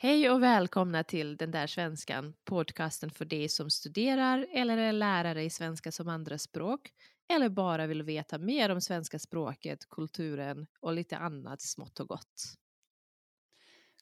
Hej 0.00 0.30
och 0.30 0.42
välkomna 0.42 1.04
till 1.04 1.36
Den 1.36 1.50
där 1.50 1.66
svenskan, 1.66 2.34
podcasten 2.44 3.10
för 3.10 3.24
dig 3.24 3.48
som 3.48 3.70
studerar 3.70 4.46
eller 4.52 4.78
är 4.78 4.92
lärare 4.92 5.44
i 5.44 5.50
svenska 5.50 5.92
som 5.92 6.08
andraspråk 6.08 6.92
eller 7.28 7.48
bara 7.48 7.86
vill 7.86 8.02
veta 8.02 8.38
mer 8.38 8.70
om 8.70 8.80
svenska 8.80 9.18
språket, 9.18 9.88
kulturen 9.88 10.66
och 10.80 10.92
lite 10.92 11.16
annat 11.16 11.60
smått 11.60 12.00
och 12.00 12.08
gott. 12.08 12.54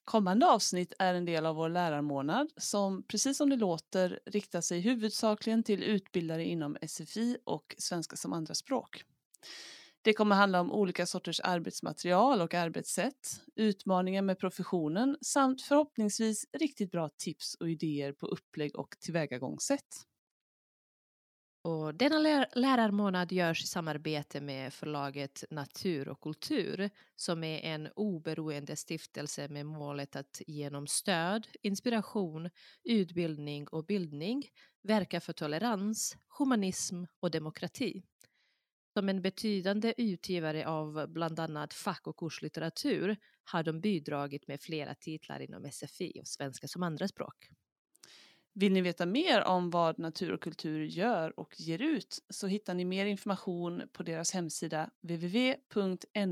Kommande 0.04 0.46
avsnitt 0.46 0.93
är 0.98 1.14
en 1.14 1.24
del 1.24 1.46
av 1.46 1.56
vår 1.56 1.68
lärarmånad 1.68 2.50
som 2.56 3.02
precis 3.02 3.36
som 3.36 3.50
det 3.50 3.56
låter 3.56 4.20
riktar 4.26 4.60
sig 4.60 4.80
huvudsakligen 4.80 5.62
till 5.62 5.82
utbildare 5.82 6.44
inom 6.44 6.76
SFI 6.88 7.38
och 7.44 7.74
svenska 7.78 8.16
som 8.16 8.32
andraspråk. 8.32 9.04
Det 10.07 10.12
kommer 10.12 10.36
handla 10.36 10.61
om 10.61 10.73
olika 10.73 11.07
sorters 11.07 11.41
arbetsmaterial 11.41 12.41
och 12.41 12.55
arbetssätt, 12.55 13.41
utmaningar 13.56 14.23
med 14.23 14.38
professionen 14.38 15.16
samt 15.20 15.62
förhoppningsvis 15.62 16.46
riktigt 16.52 16.91
bra 16.91 17.09
tips 17.09 17.55
och 17.55 17.70
idéer 17.70 18.12
på 18.12 18.27
upplägg 18.27 18.77
och 18.77 18.96
tillvägagångssätt. 19.01 20.06
Och 21.62 21.95
denna 21.95 22.19
lär 22.19 22.46
lärarmånad 22.55 23.32
görs 23.32 23.65
i 23.65 23.66
samarbete 23.66 24.41
med 24.41 24.74
förlaget 24.74 25.45
Natur 25.51 26.09
och 26.09 26.20
kultur 26.20 26.91
som 27.16 27.45
är 27.45 27.59
en 27.59 27.88
oberoende 27.96 28.77
stiftelse 28.77 29.48
med 29.48 29.66
målet 29.66 30.16
att 30.16 30.43
genom 30.46 30.87
stöd, 30.87 31.46
inspiration, 31.62 32.51
utbildning 32.84 33.68
och 33.68 33.87
bildning 33.87 34.48
verka 34.82 35.20
för 35.20 35.32
tolerans, 35.32 36.16
humanism 36.38 37.04
och 37.20 37.30
demokrati. 37.30 38.02
Som 38.96 39.09
en 39.09 39.23
betydande 39.23 39.95
utgivare 39.96 40.66
av 40.66 41.06
bland 41.09 41.41
annat 41.41 41.74
fack 41.74 42.06
och 42.06 42.16
kurslitteratur 42.16 43.16
har 43.45 43.62
de 43.62 43.80
bidragit 43.80 44.48
med 44.48 44.60
flera 44.60 44.95
titlar 44.95 45.41
inom 45.41 45.70
SFI 45.73 46.20
och 46.20 46.28
svenska 46.28 46.68
som 46.68 46.82
andraspråk. 46.82 47.48
Vill 48.54 48.73
ni 48.73 48.80
veta 48.80 49.06
mer 49.06 49.45
om 49.45 49.71
vad 49.71 49.98
Natur 49.98 50.32
och 50.32 50.43
kultur 50.43 50.84
gör 50.84 51.40
och 51.40 51.60
ger 51.60 51.82
ut 51.82 52.18
så 52.30 52.46
hittar 52.46 52.74
ni 52.74 52.84
mer 52.84 53.06
information 53.06 53.82
på 53.93 54.02
deras 54.02 54.32
hemsida 54.32 54.90
www.nok.se 55.02 56.24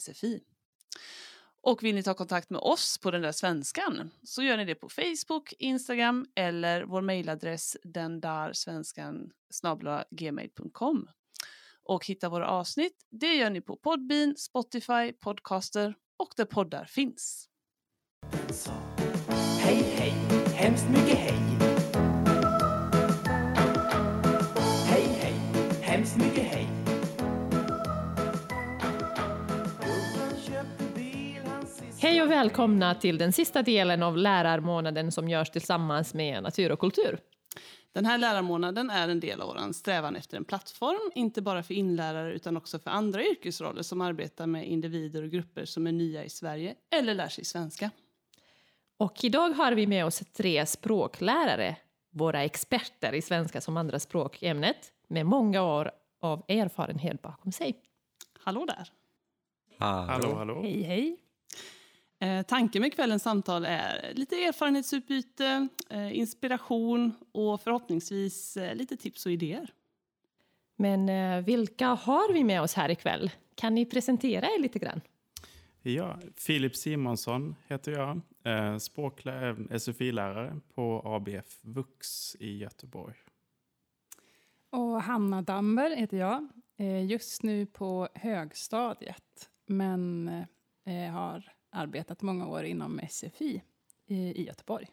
sfi. 0.00 0.40
Och 1.66 1.82
vill 1.82 1.94
ni 1.94 2.02
ta 2.02 2.14
kontakt 2.14 2.50
med 2.50 2.60
oss 2.60 2.98
på 2.98 3.10
den 3.10 3.22
där 3.22 3.32
svenskan 3.32 4.10
så 4.22 4.42
gör 4.42 4.56
ni 4.56 4.64
det 4.64 4.74
på 4.74 4.88
Facebook, 4.88 5.52
Instagram 5.58 6.26
eller 6.34 6.82
vår 6.82 7.00
mejladress 7.00 7.76
den 7.82 8.20
där 8.20 8.52
svenskan 8.52 9.30
gmail.com. 10.10 11.08
Och 11.82 12.06
hitta 12.06 12.28
våra 12.28 12.48
avsnitt, 12.48 12.96
det 13.10 13.34
gör 13.34 13.50
ni 13.50 13.60
på 13.60 13.76
Podbean, 13.76 14.36
Spotify, 14.36 15.12
Podcaster 15.20 15.94
och 16.16 16.28
där 16.36 16.44
poddar 16.44 16.84
finns. 16.84 17.48
Hej, 19.60 19.82
hej, 19.96 20.14
hemskt 20.54 20.88
mycket 20.88 21.18
hej. 21.18 21.38
Hej, 24.86 25.04
hej, 25.20 25.34
hemskt 25.82 26.16
mycket 26.16 26.44
hej. 26.44 26.85
Hej 32.06 32.22
och 32.22 32.30
välkomna 32.30 32.94
till 32.94 33.18
den 33.18 33.32
sista 33.32 33.62
delen 33.62 34.02
av 34.02 34.16
lärarmånaden 34.16 35.12
som 35.12 35.28
görs 35.28 35.50
tillsammans 35.50 36.14
med 36.14 36.42
Natur 36.42 36.72
och 36.72 36.78
kultur. 36.78 37.18
Den 37.92 38.06
här 38.06 38.18
lärarmånaden 38.18 38.90
är 38.90 39.08
en 39.08 39.20
del 39.20 39.40
av 39.40 39.48
vår 39.48 39.72
strävan 39.72 40.16
efter 40.16 40.36
en 40.36 40.44
plattform, 40.44 41.12
inte 41.14 41.42
bara 41.42 41.62
för 41.62 41.74
inlärare 41.74 42.34
utan 42.34 42.56
också 42.56 42.78
för 42.78 42.90
andra 42.90 43.22
yrkesroller 43.22 43.82
som 43.82 44.00
arbetar 44.00 44.46
med 44.46 44.68
individer 44.68 45.22
och 45.22 45.30
grupper 45.30 45.64
som 45.64 45.86
är 45.86 45.92
nya 45.92 46.24
i 46.24 46.30
Sverige 46.30 46.74
eller 46.90 47.14
lär 47.14 47.28
sig 47.28 47.44
svenska. 47.44 47.90
Och 48.96 49.24
idag 49.24 49.48
har 49.50 49.72
vi 49.72 49.86
med 49.86 50.06
oss 50.06 50.18
tre 50.18 50.66
språklärare, 50.66 51.76
våra 52.10 52.44
experter 52.44 53.12
i 53.14 53.22
svenska 53.22 53.60
som 53.60 53.76
andraspråk 53.76 54.42
i 54.42 54.46
ämnet, 54.46 54.92
med 55.08 55.26
många 55.26 55.62
år 55.62 55.90
av 56.20 56.44
erfarenhet 56.48 57.22
bakom 57.22 57.52
sig. 57.52 57.82
Hallå 58.38 58.64
där! 58.64 58.88
Hallå, 59.78 60.34
hallå. 60.34 60.62
Hej, 60.62 60.82
hej! 60.82 61.25
Eh, 62.26 62.42
tanken 62.42 62.82
med 62.82 62.94
kvällens 62.94 63.22
samtal 63.22 63.64
är 63.64 64.12
lite 64.14 64.36
erfarenhetsutbyte, 64.36 65.68
eh, 65.90 66.18
inspiration 66.18 67.12
och 67.32 67.60
förhoppningsvis 67.60 68.56
eh, 68.56 68.74
lite 68.74 68.96
tips 68.96 69.26
och 69.26 69.32
idéer. 69.32 69.70
Men 70.76 71.44
vilka 71.44 71.86
har 71.86 72.32
vi 72.32 72.44
med 72.44 72.62
oss 72.62 72.74
här 72.74 72.90
ikväll? 72.90 73.30
Kan 73.54 73.74
ni 73.74 73.86
presentera 73.86 74.46
er 74.46 74.60
lite 74.60 74.78
grann? 74.78 75.00
Ja, 75.82 76.18
Filip 76.36 76.76
Simonsson 76.76 77.54
heter 77.66 77.92
jag. 77.92 78.20
Språklärare, 78.82 79.78
SFI-lärare 79.78 80.60
på 80.74 81.02
ABF 81.04 81.58
Vux 81.60 82.36
i 82.40 82.58
Göteborg. 82.58 83.14
Och 84.70 85.02
Hanna 85.02 85.42
Damber 85.42 85.96
heter 85.96 86.16
jag. 86.16 86.48
Just 87.08 87.42
nu 87.42 87.66
på 87.66 88.08
högstadiet, 88.14 89.50
men 89.66 90.30
har 91.12 91.55
arbetat 91.76 92.22
många 92.22 92.46
år 92.46 92.64
inom 92.64 93.00
SFI 93.10 93.62
i 94.06 94.16
i 94.16 94.46
Göteborg. 94.46 94.88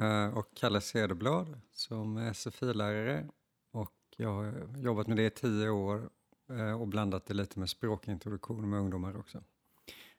Eh, 0.00 0.38
och 0.38 0.54
Kalle 0.54 0.80
Cederblad 0.80 1.60
som 1.72 2.34
SFI-lärare. 2.34 3.28
Och 3.70 3.94
jag 4.16 4.32
har 4.32 4.78
jobbat 4.78 5.06
med 5.06 5.16
det 5.16 5.26
i 5.26 5.30
tio 5.30 5.68
år 5.68 6.10
eh, 6.50 6.80
och 6.80 6.88
blandat 6.88 7.26
det 7.26 7.34
lite 7.34 7.58
med 7.58 7.70
språkintroduktion 7.70 8.70
med 8.70 8.80
ungdomar 8.80 9.16
också. 9.16 9.42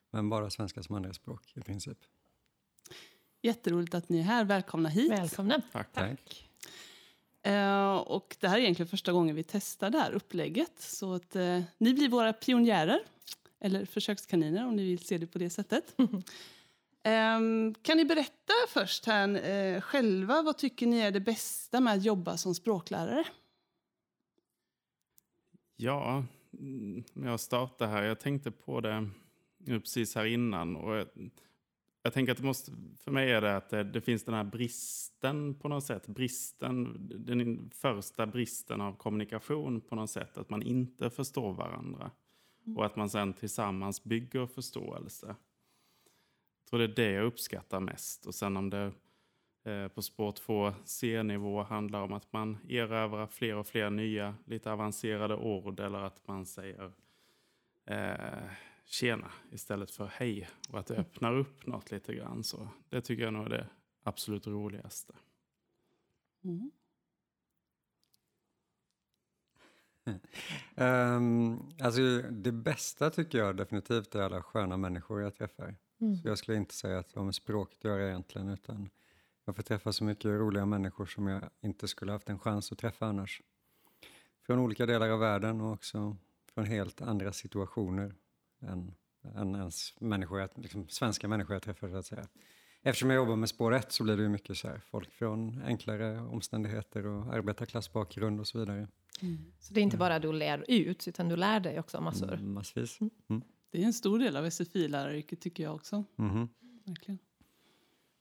Men 0.09 0.29
bara 0.29 0.49
svenska 0.49 0.83
som 0.83 0.95
andraspråk 0.95 1.57
i 1.57 1.61
princip. 1.61 1.97
Jätteroligt 3.41 3.93
att 3.95 4.09
ni 4.09 4.19
är 4.19 4.23
här. 4.23 4.45
Välkomna 4.45 4.89
hit. 4.89 5.11
Välkomna! 5.11 5.61
Tack. 5.71 5.93
Tack. 5.93 6.49
Eh, 7.41 7.95
och 7.95 8.37
det 8.39 8.47
här 8.47 8.57
är 8.57 8.61
egentligen 8.61 8.87
första 8.87 9.11
gången 9.11 9.35
vi 9.35 9.43
testar 9.43 9.89
det 9.89 9.97
här 9.97 10.11
upplägget. 10.11 10.81
Så 10.81 11.13
att 11.13 11.35
eh, 11.35 11.61
ni 11.77 11.93
blir 11.93 12.09
våra 12.09 12.33
pionjärer, 12.33 12.99
eller 13.63 13.85
försökskaniner 13.85 14.67
om 14.67 14.75
ni 14.75 14.83
vill 14.83 14.99
se 14.99 15.17
det 15.17 15.27
på 15.27 15.37
det 15.37 15.49
sättet. 15.49 15.95
Ehm, 17.05 17.73
kan 17.81 17.97
ni 17.97 18.05
berätta 18.05 18.53
först 18.69 19.05
här, 19.05 19.49
eh, 19.49 19.81
själva, 19.81 20.41
vad 20.41 20.57
tycker 20.57 20.87
ni 20.87 20.99
är 20.99 21.11
det 21.11 21.19
bästa 21.19 21.79
med 21.79 21.93
att 21.93 22.03
jobba 22.03 22.37
som 22.37 22.55
språklärare? 22.55 23.23
Ja, 25.75 26.25
mm, 26.59 27.03
jag 27.13 27.39
startar 27.39 27.87
här. 27.87 28.03
Jag 28.03 28.19
tänkte 28.19 28.51
på 28.51 28.81
det 28.81 29.09
precis 29.65 30.15
här 30.15 30.25
innan. 30.25 30.75
Och 30.75 30.95
jag, 30.95 31.07
jag 32.03 32.13
tänker 32.13 32.31
att 32.31 32.37
det 32.37 32.43
måste, 32.43 32.71
för 32.97 33.11
mig 33.11 33.31
är 33.31 33.41
det 33.41 33.55
att 33.55 33.69
det, 33.69 33.83
det 33.83 34.01
finns 34.01 34.23
den 34.23 34.35
här 34.35 34.43
bristen 34.43 35.55
på 35.55 35.67
något 35.67 35.83
sätt. 35.83 36.07
Bristen, 36.07 37.07
den 37.25 37.69
första 37.73 38.25
bristen 38.25 38.81
av 38.81 38.95
kommunikation 38.95 39.81
på 39.81 39.95
något 39.95 40.09
sätt. 40.09 40.37
Att 40.37 40.49
man 40.49 40.61
inte 40.61 41.09
förstår 41.09 41.53
varandra. 41.53 42.11
Och 42.75 42.85
att 42.85 42.95
man 42.95 43.09
sen 43.09 43.33
tillsammans 43.33 44.03
bygger 44.03 44.45
förståelse. 44.45 45.27
Jag 45.27 46.69
tror 46.69 46.79
det 46.79 46.85
är 46.85 47.07
det 47.07 47.11
jag 47.11 47.25
uppskattar 47.25 47.79
mest. 47.79 48.25
Och 48.25 48.35
sen 48.35 48.57
om 48.57 48.69
det 48.69 48.91
eh, 49.63 49.87
på 49.87 50.01
spår 50.01 50.31
2 50.31 50.73
C-nivå 50.85 51.63
handlar 51.63 52.01
om 52.01 52.13
att 52.13 52.33
man 52.33 52.57
erövrar 52.69 53.27
fler 53.27 53.55
och 53.55 53.67
fler 53.67 53.89
nya, 53.89 54.35
lite 54.45 54.71
avancerade 54.71 55.35
ord. 55.35 55.79
Eller 55.79 55.99
att 55.99 56.27
man 56.27 56.45
säger 56.45 56.91
eh, 57.85 58.49
tjena 58.85 59.31
istället 59.51 59.91
för 59.91 60.05
hej. 60.05 60.49
Och 60.69 60.79
att 60.79 60.87
det 60.87 60.95
öppnar 60.95 61.35
upp 61.35 61.65
något 61.65 61.91
lite 61.91 62.13
grann. 62.15 62.43
Så 62.43 62.67
det 62.89 63.01
tycker 63.01 63.23
jag 63.23 63.33
nog 63.33 63.45
är 63.45 63.49
det 63.49 63.67
absolut 64.03 64.47
roligaste. 64.47 65.13
Ehm, 70.75 71.59
alltså, 71.81 72.01
det 72.21 72.51
bästa 72.51 73.09
tycker 73.09 73.37
jag 73.37 73.57
definitivt 73.57 74.15
är 74.15 74.21
alla 74.21 74.43
sköna 74.43 74.77
människor 74.77 75.21
jag 75.21 75.35
träffar. 75.35 75.75
Så 76.21 76.27
jag 76.27 76.37
skulle 76.37 76.57
inte 76.57 76.73
säga 76.73 76.99
att 76.99 77.13
det 77.13 77.19
har 77.19 77.25
med 77.25 77.35
språket 77.35 77.77
att 77.77 77.83
göra 77.83 78.07
egentligen. 78.07 78.49
Utan 78.49 78.89
jag 79.45 79.55
får 79.55 79.63
träffa 79.63 79.93
så 79.93 80.03
mycket 80.03 80.25
roliga 80.25 80.65
människor 80.65 81.05
som 81.05 81.27
jag 81.27 81.49
inte 81.61 81.87
skulle 81.87 82.11
haft 82.11 82.29
en 82.29 82.39
chans 82.39 82.71
att 82.71 82.77
träffa 82.77 83.05
annars. 83.05 83.41
Från 84.45 84.59
olika 84.59 84.85
delar 84.85 85.09
av 85.09 85.19
världen 85.19 85.61
och 85.61 85.73
också 85.73 86.17
från 86.53 86.65
helt 86.65 87.01
andra 87.01 87.33
situationer 87.33 88.15
än, 88.61 88.95
än 89.35 89.55
ens 89.55 90.01
människor, 90.01 90.49
liksom 90.55 90.89
svenska 90.89 91.27
människor 91.27 91.53
jag 91.53 91.63
träffar 91.63 91.89
så 91.89 91.95
att 91.95 92.05
säga. 92.05 92.27
Eftersom 92.81 93.09
jag 93.09 93.15
jobbar 93.17 93.35
med 93.35 93.49
spår 93.49 93.73
1 93.73 93.91
så 93.91 94.03
blir 94.03 94.17
det 94.17 94.23
ju 94.23 94.29
mycket 94.29 94.57
så 94.57 94.67
här, 94.67 94.81
folk 94.85 95.11
från 95.11 95.61
enklare 95.65 96.19
omständigheter 96.21 97.05
och 97.05 97.33
arbetarklassbakgrund 97.33 98.39
och 98.39 98.47
så 98.47 98.59
vidare. 98.59 98.87
Så 99.59 99.73
det 99.73 99.79
är 99.79 99.83
inte 99.83 99.97
bara 99.97 100.19
du 100.19 100.33
lär 100.33 100.65
ut, 100.67 101.07
utan 101.07 101.29
du 101.29 101.35
lär 101.35 101.59
dig 101.59 101.79
också 101.79 102.01
massor. 102.01 102.33
Mm, 102.33 102.53
Massvis. 102.53 102.99
Det 103.71 103.81
är 103.81 103.85
en 103.85 103.93
stor 103.93 104.19
del 104.19 104.37
av 104.37 104.45
SFI-läraryrket 104.49 105.41
tycker 105.41 105.63
jag 105.63 105.75
också. 105.75 106.03
Mhm. 106.15 106.49
Verkligen. 106.85 107.19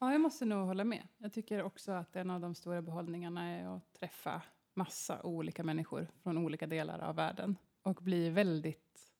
Ja, 0.01 0.13
jag 0.13 0.21
måste 0.21 0.45
nog 0.45 0.67
hålla 0.67 0.85
med. 0.85 1.09
Jag 1.19 1.33
tycker 1.33 1.63
också 1.63 1.93
att 1.93 2.17
en 2.17 2.31
av 2.31 2.41
de 2.41 2.55
stora 2.55 2.83
behållningarna 2.83 3.45
är 3.45 3.77
att 3.77 3.93
träffa 3.93 4.43
massa 4.75 5.23
olika 5.23 5.65
människor 5.65 6.09
från 6.23 6.39
olika 6.39 6.67
delar 6.67 6.99
av 6.99 7.17
världen 7.17 7.57
och 7.83 7.99
bli 8.03 8.31
väldigt... 8.31 9.13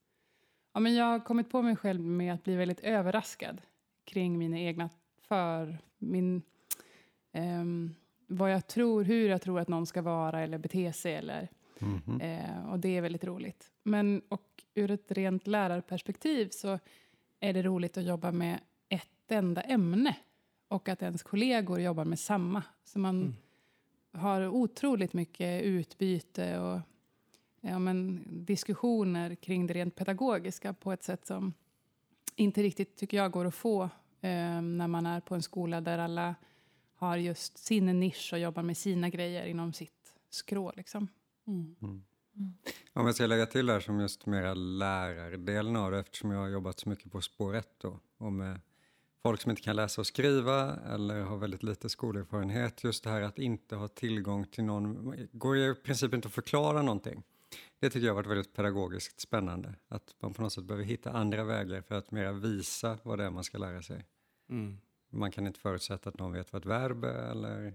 Ja, 0.73 0.79
men 0.79 0.95
jag 0.95 1.05
har 1.05 1.19
kommit 1.19 1.49
på 1.49 1.61
mig 1.61 1.75
själv 1.75 2.01
med 2.01 2.33
att 2.33 2.43
bli 2.43 2.55
väldigt 2.55 2.79
överraskad 2.79 3.61
kring 4.05 4.37
mina 4.37 4.59
egna 4.59 4.89
för 5.21 5.77
min 5.97 6.41
ehm, 7.31 7.95
vad 8.27 8.51
jag 8.51 8.67
tror, 8.67 9.03
hur 9.03 9.29
jag 9.29 9.41
tror 9.41 9.59
att 9.59 9.67
någon 9.67 9.85
ska 9.85 10.01
vara 10.01 10.41
eller 10.41 10.57
bete 10.57 10.93
sig. 10.93 11.15
Eller, 11.15 11.49
Mhm. 11.83 12.21
eh, 12.21 12.69
och 12.71 12.79
det 12.79 12.97
är 12.97 13.01
väldigt 13.01 13.23
roligt. 13.23 13.71
Men 13.83 14.21
och 14.29 14.63
ur 14.75 14.91
ett 14.91 15.11
rent 15.11 15.47
lärarperspektiv 15.47 16.49
så 16.51 16.79
är 17.39 17.53
det 17.53 17.61
roligt 17.61 17.97
att 17.97 18.03
jobba 18.05 18.31
med 18.31 18.59
ett 18.89 19.31
enda 19.31 19.61
ämne 19.61 20.15
och 20.67 20.89
att 20.89 21.01
ens 21.01 21.23
kollegor 21.23 21.79
jobbar 21.79 22.05
med 22.05 22.19
samma. 22.19 22.63
Så 22.83 22.99
man 22.99 23.21
Mm. 23.21 23.33
har 24.11 24.47
otroligt 24.47 25.13
mycket 25.13 25.63
utbyte 25.63 26.59
och 26.59 26.79
ja, 27.61 27.79
men, 27.79 28.23
diskussioner 28.45 29.35
kring 29.35 29.67
det 29.67 29.73
rent 29.73 29.95
pedagogiska 29.95 30.73
på 30.73 30.91
ett 30.91 31.03
sätt 31.03 31.25
som 31.25 31.53
inte 32.35 32.63
riktigt, 32.63 32.95
tycker 32.95 33.17
jag, 33.17 33.31
går 33.31 33.45
att 33.45 33.55
få 33.55 33.83
eh, 34.21 34.61
när 34.61 34.87
man 34.87 35.05
är 35.05 35.19
på 35.21 35.35
en 35.35 35.41
skola 35.41 35.81
där 35.81 35.97
alla 35.97 36.35
har 36.95 37.17
just 37.17 37.57
sin 37.57 37.99
nisch 37.99 38.29
och 38.33 38.39
jobbar 38.39 38.63
med 38.63 38.77
sina 38.77 39.09
grejer 39.09 39.45
inom 39.45 39.73
sitt 39.73 40.13
skrå. 40.29 40.71
Liksom. 40.75 41.07
Mm. 41.47 42.03
Om 42.93 43.05
jag 43.05 43.15
ska 43.15 43.27
lägga 43.27 43.45
till 43.45 43.65
där 43.65 43.79
som 43.79 43.99
just 43.99 44.25
mera 44.25 44.53
lärardelen 44.53 45.75
av 45.75 45.91
det 45.91 45.99
eftersom 45.99 46.31
jag 46.31 46.39
har 46.39 46.47
jobbat 46.47 46.79
så 46.79 46.89
mycket 46.89 47.11
på 47.11 47.21
spår 47.21 47.55
1 47.55 47.69
då 47.77 47.99
och 48.17 48.33
med 48.33 48.59
folk 49.21 49.41
som 49.41 49.49
inte 49.49 49.61
kan 49.61 49.75
läsa 49.75 50.01
och 50.01 50.07
skriva 50.07 50.75
eller 50.75 51.21
har 51.21 51.37
väldigt 51.37 51.63
lite 51.63 51.89
skolerfarenhet. 51.89 52.83
Just 52.83 53.03
det 53.03 53.09
här 53.09 53.21
att 53.21 53.39
inte 53.39 53.75
ha 53.75 53.87
tillgång 53.87 54.45
till 54.45 54.63
någon, 54.63 55.15
går 55.31 55.57
ju 55.57 55.71
i 55.71 55.75
princip 55.75 56.13
inte 56.13 56.27
att 56.27 56.33
förklara 56.33 56.81
någonting. 56.81 57.23
Det 57.79 57.89
tycker 57.89 58.07
jag 58.07 58.13
har 58.13 58.23
varit 58.23 58.31
väldigt 58.31 58.53
pedagogiskt 58.53 59.19
spännande. 59.19 59.75
Att 59.87 60.15
man 60.19 60.33
på 60.33 60.41
något 60.41 60.53
sätt 60.53 60.63
behöver 60.63 60.85
hitta 60.85 61.11
andra 61.11 61.43
vägar 61.43 61.81
för 61.81 61.95
att 61.95 62.11
mera 62.11 62.31
visa 62.31 62.97
vad 63.03 63.19
det 63.19 63.25
är 63.25 63.29
man 63.29 63.43
ska 63.43 63.57
lära 63.57 63.81
sig. 63.81 64.05
Mm. 64.49 64.77
Man 65.09 65.31
kan 65.31 65.47
inte 65.47 65.59
förutsätta 65.59 66.09
att 66.09 66.19
någon 66.19 66.31
vet 66.31 66.53
vad 66.53 66.61
ett 66.61 66.65
verb 66.65 67.03
är 67.03 67.31
eller 67.31 67.73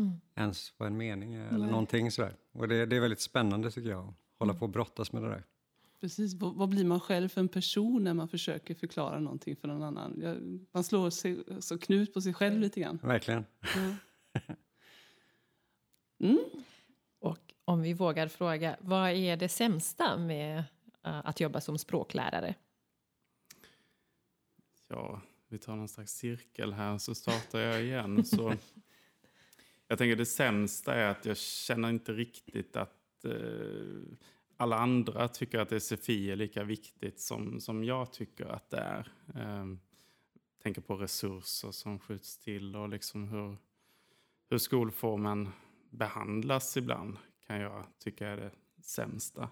Mm. 0.00 0.20
ens 0.34 0.72
vad 0.76 0.86
en 0.86 0.96
mening 0.96 1.34
är 1.34 1.48
eller 1.48 1.58
Nej. 1.58 1.70
någonting 1.70 2.10
sådär. 2.10 2.36
Och 2.52 2.68
det, 2.68 2.86
det 2.86 2.96
är 2.96 3.00
väldigt 3.00 3.20
spännande 3.20 3.70
tycker 3.70 3.90
jag, 3.90 4.08
att 4.08 4.14
hålla 4.38 4.54
på 4.54 4.64
och 4.64 4.70
brottas 4.70 5.12
med 5.12 5.22
det 5.22 5.28
där. 5.28 5.44
Precis, 6.00 6.34
vad, 6.34 6.54
vad 6.54 6.68
blir 6.68 6.84
man 6.84 7.00
själv 7.00 7.28
för 7.28 7.40
en 7.40 7.48
person 7.48 8.04
när 8.04 8.14
man 8.14 8.28
försöker 8.28 8.74
förklara 8.74 9.18
någonting 9.18 9.56
för 9.56 9.68
någon 9.68 9.82
annan? 9.82 10.20
Jag, 10.22 10.36
man 10.72 10.84
slår 10.84 11.10
sig 11.10 11.44
så 11.60 11.78
knut 11.78 12.14
på 12.14 12.20
sig 12.20 12.34
själv 12.34 12.60
lite 12.60 12.80
grann. 12.80 12.98
Verkligen. 13.02 13.44
Ja. 13.60 13.94
Mm. 16.22 16.38
Och 17.18 17.54
om 17.64 17.82
vi 17.82 17.92
vågar 17.92 18.28
fråga, 18.28 18.76
vad 18.80 19.10
är 19.10 19.36
det 19.36 19.48
sämsta 19.48 20.16
med 20.16 20.58
eh, 21.04 21.26
att 21.26 21.40
jobba 21.40 21.60
som 21.60 21.78
språklärare? 21.78 22.54
Ja, 24.88 25.20
vi 25.48 25.58
tar 25.58 25.76
någon 25.76 25.88
slags 25.88 26.12
cirkel 26.12 26.72
här 26.72 26.98
så 26.98 27.14
startar 27.14 27.58
jag 27.58 27.82
igen. 27.82 28.24
Så 28.24 28.54
jag 29.90 29.98
tänker 29.98 30.16
det 30.16 30.26
sämsta 30.26 30.94
är 30.94 31.10
att 31.10 31.24
jag 31.24 31.36
känner 31.36 31.88
inte 31.88 32.12
riktigt 32.12 32.76
att 32.76 33.24
eh, 33.24 33.32
alla 34.56 34.76
andra 34.78 35.28
tycker 35.28 35.58
att 35.58 35.82
SFI 35.82 36.30
är 36.30 36.36
lika 36.36 36.64
viktigt 36.64 37.20
som, 37.20 37.60
som 37.60 37.84
jag 37.84 38.12
tycker 38.12 38.46
att 38.46 38.70
det 38.70 38.76
är. 38.76 39.12
Eh, 39.34 39.66
tänker 40.62 40.80
på 40.80 40.96
resurser 40.96 41.70
som 41.70 41.98
skjuts 41.98 42.38
till 42.38 42.76
och 42.76 42.88
liksom 42.88 43.28
hur, 43.28 43.56
hur 44.50 44.58
skolformen 44.58 45.48
behandlas 45.90 46.76
ibland 46.76 47.16
kan 47.46 47.60
jag 47.60 47.84
tycka 47.98 48.28
är 48.28 48.36
det 48.36 48.50
sämsta. 48.82 49.48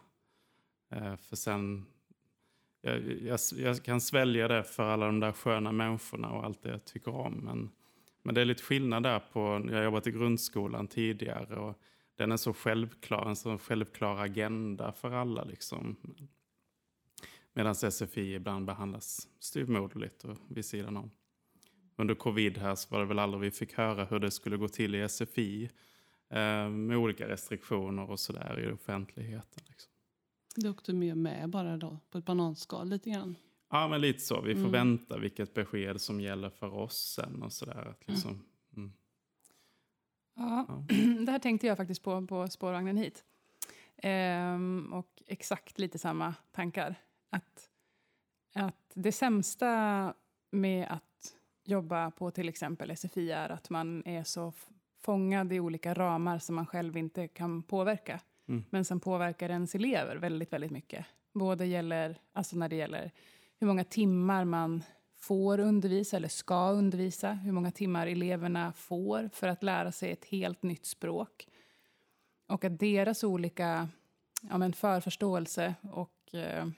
Eh, 0.91 1.17
för 1.17 1.37
sen 1.37 1.87
jag, 2.81 3.23
jag, 3.23 3.41
jag 3.57 3.83
kan 3.83 4.01
svälja 4.01 4.49
det 4.49 4.65
för 4.65 4.83
alla 4.83 5.07
de 5.07 5.21
där 5.21 5.33
sköna 5.33 5.73
människorna 5.73 6.31
och 6.31 6.45
allt 6.45 6.63
det 6.63 6.71
jag 6.71 6.85
tycker 6.85 7.15
om. 7.15 7.33
Men, 7.33 7.71
men 8.23 8.35
det 8.35 8.41
är 8.41 8.45
lite 8.45 8.63
skillnad 8.63 9.03
där 9.03 9.19
på, 9.33 9.41
jag 9.71 9.77
har 9.77 9.83
jobbat 9.83 10.07
i 10.07 10.11
grundskolan 10.11 10.87
tidigare 10.87 11.57
och 11.57 11.81
den 12.17 12.33
är 12.33 12.37
så 12.37 12.55
självklar, 12.55 13.29
en 13.29 13.37
så 13.37 13.59
självklar 13.59 14.17
agenda 14.17 14.93
för 14.93 15.11
alla 15.11 15.45
liksom. 15.45 15.97
Medan 17.53 17.75
SFI 17.75 18.35
ibland 18.35 18.67
behandlas 18.67 19.29
styvmoderligt 19.39 20.25
och 20.25 20.37
vid 20.49 20.65
sidan 20.65 20.97
om. 20.97 21.11
Under 21.97 22.15
covid 22.15 22.59
här 22.59 22.75
så 22.75 22.95
var 22.95 23.01
det 23.01 23.07
väl 23.07 23.19
aldrig 23.19 23.41
vi 23.41 23.51
fick 23.51 23.73
höra 23.73 24.05
hur 24.05 24.19
det 24.19 24.31
skulle 24.31 24.57
gå 24.57 24.69
till 24.69 24.95
i 24.95 25.09
SFI 25.09 25.71
eh, 26.31 26.69
med 26.69 26.97
olika 26.97 27.29
restriktioner 27.29 28.11
och 28.11 28.21
sådär 28.21 28.61
i 28.61 28.73
offentligheten. 28.73 29.63
Liksom. 29.69 29.93
Du 30.57 30.69
åkte 30.69 30.93
med 30.93 31.17
med 31.17 31.51
bara 31.51 31.77
då 31.77 31.99
på 32.11 32.19
ett 32.19 32.25
bananskal 32.25 32.89
lite 32.89 33.11
grann. 33.11 33.37
Ja, 33.71 33.89
men 33.89 34.01
lite 34.01 34.21
så. 34.21 34.41
Vi 34.41 34.55
får 34.55 34.61
Mm. 34.61 34.73
vänta 34.73 35.19
vilket 35.19 35.55
besked 35.55 36.01
som 36.01 36.21
gäller 36.21 36.51
för 36.51 36.75
oss 36.75 37.13
sen 37.15 37.43
och 37.43 37.53
sådär. 37.53 37.87
Att 37.91 38.09
liksom, 38.09 38.45
mm. 38.77 38.93
Ja, 40.37 40.65
Ja. 40.69 40.85
det 41.27 41.33
här 41.33 41.39
tänkte 41.39 41.67
jag 41.67 41.77
faktiskt 41.77 42.03
på 42.03 42.27
på 42.27 42.49
spårvagnen 42.49 42.97
hit. 42.97 43.25
Ehm, 43.97 44.93
och 44.93 45.23
exakt 45.27 45.79
lite 45.79 45.99
samma 45.99 46.35
tankar. 46.53 46.95
Att, 47.31 47.71
att 48.55 48.91
det 48.95 49.13
sämsta 49.13 50.15
med 50.51 50.87
att 50.91 51.35
jobba 51.65 52.11
på 52.11 52.31
till 52.31 52.49
exempel 52.49 52.97
SFI 52.97 53.31
är 53.31 53.49
att 53.49 53.71
man 53.71 54.03
är 54.07 54.25
så 54.25 54.53
fångad 55.01 55.53
i 55.53 55.61
olika 55.61 55.95
ramar 55.95 56.39
som 56.39 56.55
man 56.55 56.67
själv 56.67 56.97
inte 56.97 57.29
kan 57.29 57.63
påverka. 57.63 58.21
Mm. 58.49 58.65
Men 58.71 58.85
som 58.85 59.01
påverkar 59.01 59.49
ens 59.51 59.75
elever 59.75 60.17
väldigt, 60.17 60.53
väldigt 60.53 60.71
mycket. 60.71 61.07
Både 61.33 61.67
gäller, 61.67 62.19
alltså 62.33 62.57
när 62.57 62.69
det 62.69 62.77
gäller 62.77 63.13
hur 63.61 63.67
många 63.67 63.85
timmar 63.85 64.45
man 64.45 64.83
får 65.17 65.61
undervisa 65.61 66.17
eller 66.17 66.29
ska 66.29 66.71
undervisa, 66.71 67.33
hur 67.33 67.53
många 67.53 67.71
timmar 67.71 68.07
eleverna 68.07 68.73
får 68.73 69.31
för 69.33 69.49
att 69.49 69.63
lära 69.63 69.93
sig 69.93 70.11
ett 70.11 70.25
helt 70.25 70.63
nytt 70.63 70.87
språk. 70.87 71.49
Och 72.47 72.65
att 72.65 72.79
deras 72.79 73.25
olika 73.25 73.89
ja, 74.49 74.59
men 74.59 74.73
förförståelse 74.73 75.75
och 75.93 76.35
eh, 76.35 76.69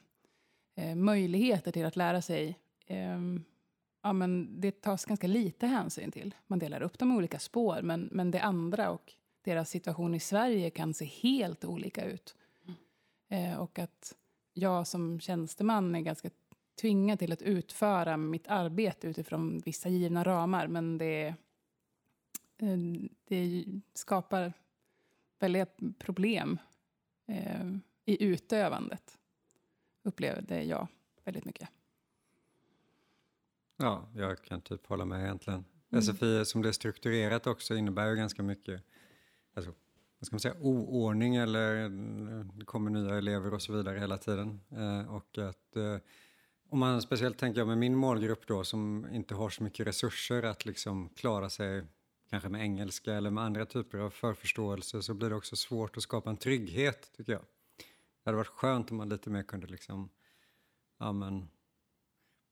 eh, 0.75 0.94
möjligheter 0.94 1.73
till 1.73 1.85
att 1.85 1.97
lära 1.97 2.23
sig 2.23 2.59
eh, 2.87 3.21
ja, 4.03 4.12
men 4.12 4.61
det 4.61 4.81
tas 4.81 5.05
ganska 5.05 5.26
lite 5.26 5.67
hänsyn 5.67 6.12
till. 6.12 6.35
Man 6.47 6.59
delar 6.59 6.83
upp 6.83 6.99
dem 6.99 7.12
i 7.12 7.17
olika 7.17 7.38
spår, 7.38 7.83
men, 7.83 8.09
men 8.12 8.31
det 8.31 8.41
andra 8.41 8.91
och 8.91 9.12
deras 9.43 9.71
situation 9.71 10.15
i 10.15 10.21
Sverige 10.21 10.71
kan 10.71 10.94
se 10.94 11.05
helt 11.05 11.65
olika 11.65 12.05
ut. 12.05 12.37
Eh, 13.29 13.61
och 13.61 13.79
att 13.79 14.15
jag 14.53 14.87
som 14.87 15.21
tjänsteman 15.21 15.94
är 15.94 16.00
ganska 16.00 16.31
tvingad 16.81 17.19
till 17.19 17.32
att 17.32 17.43
utföra 17.43 18.17
mitt 18.17 18.49
arbete 18.49 19.09
utifrån 19.09 19.59
vissa 19.64 19.88
givna 19.88 20.25
ramar, 20.25 20.66
men 20.66 20.99
det, 20.99 21.35
eh, 22.57 22.78
det 23.25 23.64
skapar 23.95 24.52
väldiga 25.38 25.66
problem 25.99 26.59
eh, 27.26 27.71
i 28.05 28.25
utövandet, 28.25 29.19
upplevde 30.02 30.62
jag 30.62 30.88
väldigt 31.25 31.45
mycket. 31.45 31.69
Ja, 33.76 34.09
jag 34.14 34.45
kan 34.45 34.61
typ 34.61 34.87
hålla 34.87 35.05
med 35.05 35.25
egentligen. 35.25 35.64
Mm. 35.90 36.02
SFI 36.02 36.45
som 36.45 36.62
det 36.62 36.69
är 36.69 36.73
strukturerat 36.73 37.47
också 37.47 37.75
innebär 37.75 38.11
ju 38.11 38.16
ganska 38.16 38.43
mycket 38.43 38.83
alltså, 39.55 39.73
vad 40.19 40.26
ska 40.26 40.35
man 40.35 40.40
säga, 40.40 40.55
oordning 40.61 41.37
eller 41.37 41.85
eh, 41.85 41.90
det 42.55 42.64
kommer 42.64 42.90
nya 42.90 43.19
elever 43.19 43.55
och 43.55 43.62
så 43.62 43.73
vidare 43.73 43.99
hela 43.99 44.19
tiden. 44.19 44.61
Eh, 44.71 45.14
och 45.14 45.38
att 45.38 45.76
eh, 45.76 45.97
om 46.71 46.79
man 46.79 47.03
speciellt 47.03 47.39
tänker 47.39 47.61
jag 47.61 47.69
med 47.69 47.79
min 47.79 47.97
målgrupp 47.97 48.47
då 48.47 48.65
som 48.65 49.07
inte 49.12 49.35
har 49.35 49.50
så 49.50 49.62
mycket 49.62 49.87
resurser 49.87 50.43
att 50.43 50.65
liksom 50.65 51.09
klara 51.09 51.50
sig 51.50 51.85
kanske 52.31 52.49
med 52.49 52.61
engelska 52.61 53.15
eller 53.15 53.31
med 53.31 53.45
andra 53.45 53.67
typer 53.67 53.99
av 53.99 54.11
förförståelse 54.11 55.03
så 55.03 55.15
blir 55.15 55.31
det 55.31 55.37
också 55.37 55.57
svårt 55.57 55.97
att 55.97 56.03
skapa 56.03 56.31
en 56.31 56.37
trygghet 56.37 57.11
tycker 57.17 57.33
jag. 57.33 57.43
Det 58.25 58.31
hade 58.31 58.37
varit 58.37 58.47
skönt 58.47 58.91
om 58.91 58.97
man 58.97 59.09
lite 59.09 59.31
mer 59.31 59.43
kunde 59.43 59.67
liksom, 59.67 60.09
ja 60.99 61.12
men 61.12 61.49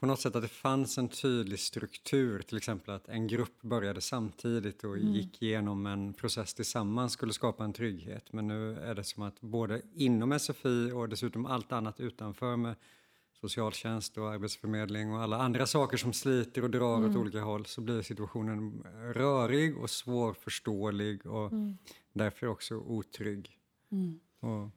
på 0.00 0.06
något 0.06 0.20
sätt 0.20 0.36
att 0.36 0.42
det 0.42 0.48
fanns 0.48 0.98
en 0.98 1.08
tydlig 1.08 1.58
struktur, 1.60 2.42
till 2.42 2.56
exempel 2.56 2.94
att 2.94 3.08
en 3.08 3.26
grupp 3.26 3.62
började 3.62 4.00
samtidigt 4.00 4.84
och 4.84 4.98
gick 4.98 5.42
igenom 5.42 5.86
en 5.86 6.14
process 6.14 6.54
tillsammans 6.54 7.12
skulle 7.12 7.32
skapa 7.32 7.64
en 7.64 7.72
trygghet. 7.72 8.32
Men 8.32 8.46
nu 8.48 8.78
är 8.78 8.94
det 8.94 9.04
som 9.04 9.22
att 9.22 9.40
både 9.40 9.82
inom 9.94 10.38
SFI 10.38 10.92
och 10.92 11.08
dessutom 11.08 11.46
allt 11.46 11.72
annat 11.72 12.00
utanför 12.00 12.56
med 12.56 12.74
socialtjänst 13.40 14.18
och 14.18 14.30
arbetsförmedling 14.30 15.12
och 15.12 15.22
alla 15.22 15.36
andra 15.36 15.66
saker 15.66 15.96
som 15.96 16.12
sliter 16.12 16.62
och 16.62 16.70
drar 16.70 17.08
åt 17.08 17.16
olika 17.16 17.40
håll 17.40 17.66
så 17.66 17.80
blir 17.80 18.02
situationen 18.02 18.84
rörig 19.14 19.78
och 19.78 19.90
svårförståelig 19.90 21.26
och 21.26 21.52
därför 22.12 22.46
också 22.46 22.74
otrygg. 22.74 23.58
Mm. 23.92 24.20
Och, 24.40 24.70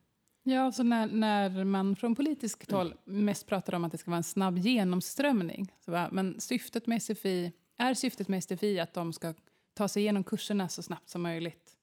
Ja, 0.44 0.72
så 0.72 0.84
när, 0.84 1.08
när 1.08 1.64
man 1.64 1.96
från 1.96 2.16
politiskt 2.16 2.72
håll 2.72 2.94
mest 3.04 3.48
pratar 3.48 3.76
om 3.76 3.84
att 3.84 3.92
det 3.92 3.98
ska 3.98 4.12
vara 4.12 4.18
en 4.18 4.24
snabb 4.24 4.58
genomströmning. 4.58 5.74
Så 5.80 5.92
bara, 5.92 6.10
men 6.12 6.40
syftet 6.40 6.88
med 6.88 7.04
SFI, 7.04 7.52
är 7.78 7.94
syftet 7.94 8.28
med 8.28 8.44
SFI 8.44 8.80
att 8.80 8.94
de 8.94 9.14
ska 9.14 9.34
ta 9.74 9.88
sig 9.88 10.02
igenom 10.02 10.24
kurserna 10.24 10.70
så 10.70 10.84
snabbt 10.84 11.10
som 11.10 11.22
möjligt? 11.22 11.78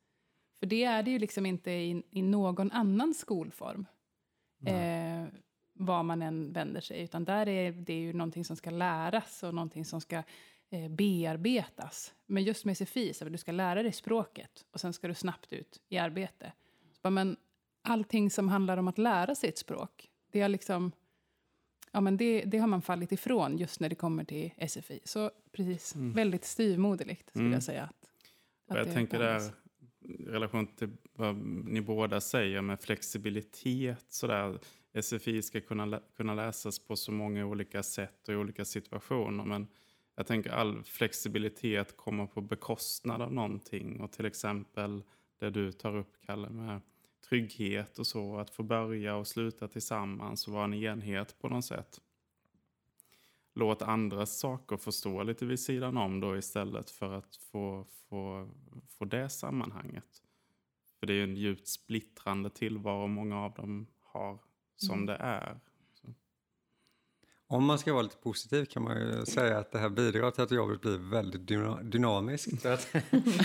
För 0.58 0.66
det 0.66 0.84
är 0.84 1.02
det 1.02 1.10
ju 1.10 1.18
liksom 1.18 1.46
inte 1.46 1.70
i, 1.70 2.02
i 2.10 2.22
någon 2.22 2.70
annan 2.70 3.14
skolform. 3.14 3.86
Eh, 4.66 5.27
var 5.88 6.02
man 6.02 6.22
än 6.22 6.52
vänder 6.52 6.80
sig. 6.80 7.00
Utan 7.02 7.24
där 7.24 7.48
är 7.48 7.72
det 7.72 8.00
ju 8.00 8.12
någonting 8.12 8.44
som 8.44 8.56
ska 8.56 8.70
läras 8.70 9.42
och 9.42 9.54
någonting 9.54 9.84
som 9.84 10.00
ska 10.00 10.22
eh, 10.70 10.88
bearbetas. 10.88 12.14
Men 12.26 12.42
just 12.44 12.64
med 12.64 12.76
SFI, 12.76 13.14
så 13.14 13.24
du 13.24 13.38
ska 13.38 13.52
lära 13.52 13.82
dig 13.82 13.92
språket 13.92 14.66
och 14.70 14.80
sen 14.80 14.92
ska 14.92 15.08
du 15.08 15.14
snabbt 15.14 15.52
ut 15.52 15.80
i 15.88 15.98
arbete. 15.98 16.52
Så 16.92 16.98
bara, 17.02 17.10
men 17.10 17.36
allting 17.82 18.30
som 18.30 18.48
handlar 18.48 18.76
om 18.76 18.88
att 18.88 18.98
lära 18.98 19.34
sig 19.34 19.48
ett 19.48 19.58
språk, 19.58 20.10
det, 20.32 20.40
är 20.40 20.48
liksom, 20.48 20.92
ja, 21.92 22.00
men 22.00 22.16
det, 22.16 22.42
det 22.44 22.58
har 22.58 22.66
man 22.66 22.82
fallit 22.82 23.12
ifrån 23.12 23.58
just 23.58 23.80
när 23.80 23.88
det 23.88 23.94
kommer 23.94 24.24
till 24.24 24.50
SFI. 24.68 25.00
Så 25.04 25.30
precis, 25.52 25.94
Mm. 25.94 26.12
väldigt 26.12 26.44
styvmoderligt 26.44 27.28
skulle 27.30 27.42
Mm. 27.44 27.52
jag 27.52 27.62
säga. 27.62 27.82
Att, 27.82 28.08
Och 28.70 28.78
jag 28.78 28.86
det 28.86 28.92
tänker 28.92 29.18
där, 29.18 29.40
i 30.00 30.24
relation 30.26 30.66
till 30.66 30.88
vad 31.12 31.36
ni 31.68 31.80
båda 31.80 32.20
säger 32.20 32.62
med 32.62 32.80
flexibilitet, 32.80 34.04
sådär. 34.08 34.58
SFI 35.02 35.42
ska 35.42 35.60
kunna, 35.60 35.86
lä- 35.86 36.02
kunna 36.16 36.34
läsas 36.34 36.78
på 36.78 36.96
så 36.96 37.12
många 37.12 37.46
olika 37.46 37.82
sätt 37.82 38.28
och 38.28 38.34
i 38.34 38.36
olika 38.36 38.64
situationer. 38.64 39.44
Men 39.44 39.66
jag 40.14 40.26
tänker 40.26 40.50
all 40.50 40.84
flexibilitet 40.84 41.96
kommer 41.96 42.26
på 42.26 42.40
bekostnad 42.40 43.22
av 43.22 43.32
någonting. 43.32 44.00
Och 44.00 44.12
till 44.12 44.26
exempel 44.26 45.02
det 45.38 45.50
du 45.50 45.72
tar 45.72 45.96
upp, 45.96 46.16
Kalle, 46.26 46.48
med 46.48 46.80
trygghet 47.28 47.98
och 47.98 48.06
så. 48.06 48.36
Att 48.36 48.50
få 48.50 48.62
börja 48.62 49.16
och 49.16 49.26
sluta 49.26 49.68
tillsammans 49.68 50.46
och 50.46 50.52
vara 50.52 50.64
en 50.64 50.74
enhet 50.74 51.38
på 51.38 51.48
något 51.48 51.64
sätt. 51.64 52.00
Låt 53.54 53.82
andra 53.82 54.26
saker 54.26 54.76
få 54.76 54.92
stå 54.92 55.22
lite 55.22 55.46
vid 55.46 55.60
sidan 55.60 55.96
om 55.96 56.20
då 56.20 56.36
istället 56.36 56.90
för 56.90 57.12
att 57.12 57.36
få, 57.36 57.86
få, 58.08 58.50
få 58.88 59.04
det 59.04 59.28
sammanhanget. 59.28 60.22
För 60.98 61.06
det 61.06 61.12
är 61.12 61.16
ju 61.16 61.24
en 61.24 61.36
djupt 61.36 61.68
splittrande 61.68 62.50
tillvaro 62.50 63.06
många 63.06 63.44
av 63.44 63.52
dem 63.54 63.86
har 64.00 64.38
som 64.78 64.94
Mm. 64.94 65.06
det 65.06 65.14
är. 65.14 65.60
Om 67.50 67.64
man 67.64 67.78
ska 67.78 67.92
vara 67.92 68.02
lite 68.02 68.16
positiv 68.16 68.64
kan 68.64 68.82
man 68.82 68.96
ju 68.96 69.26
säga 69.26 69.58
att 69.58 69.72
det 69.72 69.78
här 69.78 69.88
bidrar 69.88 70.30
till 70.30 70.42
att 70.44 70.50
jobbet 70.50 70.80
blir 70.80 70.98
väldigt 71.10 71.40
dyna- 71.50 71.82
dynamiskt. 71.82 72.62
Så 72.62 72.68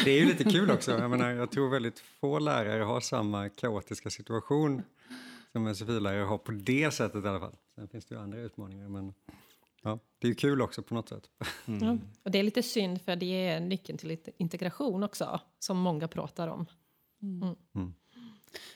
det 0.05 0.11
är 0.11 0.19
ju 0.19 0.25
lite 0.25 0.43
kul 0.43 0.71
också. 0.71 0.91
Jag, 0.91 1.09
menar, 1.09 1.29
jag 1.31 1.51
tror 1.51 1.69
väldigt 1.69 1.99
få 1.99 2.39
lärare 2.39 2.83
har 2.83 2.99
samma 2.99 3.49
kaotiska 3.49 4.09
situation 4.09 4.81
som 5.51 5.75
SFI-lärare 5.75 6.23
har 6.23 6.37
på 6.37 6.51
det 6.51 6.91
sättet 6.93 7.25
i 7.25 7.27
alla 7.27 7.39
fall. 7.39 7.55
Sen 7.75 7.87
finns 7.87 8.05
det 8.05 8.15
ju 8.15 8.21
andra 8.21 8.39
utmaningar 8.39 8.89
men 8.89 9.13
ja, 9.83 9.99
det 10.19 10.27
är 10.27 10.29
ju 10.29 10.35
kul 10.35 10.61
också 10.61 10.81
på 10.83 10.93
något 10.93 11.09
sätt. 11.09 11.29
Mm. 11.65 11.83
Ja. 11.83 11.97
Och 12.23 12.31
det 12.31 12.39
är 12.39 12.43
lite 12.43 12.63
synd 12.63 13.01
för 13.01 13.15
det 13.15 13.47
är 13.47 13.59
nyckeln 13.59 13.97
till 13.97 14.17
integration 14.37 15.03
också, 15.03 15.39
som 15.59 15.77
många 15.77 16.07
pratar 16.07 16.47
om. 16.47 16.65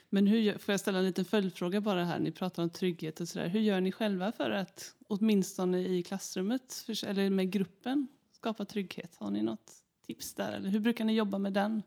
Men 0.10 0.28
hur, 0.28 0.58
får 0.58 0.74
jag 0.74 0.80
ställa 0.80 0.98
en 1.00 1.06
liten 1.06 1.26
följdfråga 1.26 1.82
bara 1.82 2.06
här? 2.06 2.20
Ni 2.20 2.32
pratar 2.32 2.64
om 2.64 2.70
trygghet 2.70 3.20
och 3.20 3.28
sådär. 3.28 3.48
Hur 3.48 3.60
gör 3.60 3.82
ni 3.82 3.92
själva 3.92 4.32
för 4.32 4.52
att 4.52 4.96
åtminstone 5.08 5.80
i 5.80 6.04
klassrummet 6.04 6.86
eller 7.06 7.30
med 7.30 7.52
gruppen 7.52 8.08
skapa 8.32 8.66
trygghet? 8.66 9.16
Har 9.16 9.32
ni 9.32 9.42
något 9.42 9.74
tips 10.06 10.34
där? 10.34 10.52
Eller 10.52 10.70
hur 10.70 10.80
brukar 10.80 11.06
ni 11.06 11.14
jobba 11.14 11.38
med 11.38 11.54
den 11.54 11.84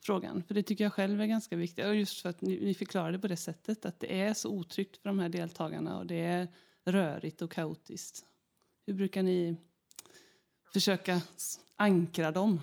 frågan? 0.00 0.42
För 0.42 0.54
det 0.54 0.62
tycker 0.62 0.84
jag 0.84 0.92
själv 0.92 1.20
är 1.20 1.26
ganska 1.26 1.56
viktigt. 1.56 1.84
Och 1.84 1.94
just 1.94 2.22
för 2.22 2.28
att 2.28 2.40
ni, 2.40 2.64
ni 2.64 2.74
förklarade 2.74 3.18
på 3.18 3.28
det 3.28 3.36
sättet 3.36 3.86
att 3.86 4.00
det 4.00 4.20
är 4.20 4.34
så 4.34 4.50
otryggt 4.50 4.96
för 4.96 5.08
de 5.08 5.18
här 5.18 5.28
deltagarna 5.28 5.98
och 5.98 6.06
det 6.06 6.20
är 6.20 6.48
rörigt 6.84 7.42
och 7.42 7.50
kaotiskt. 7.50 8.24
Hur 8.86 8.94
brukar 8.94 9.22
ni 9.22 9.56
försöka 10.72 11.20
ankra 11.76 12.30
dem? 12.30 12.60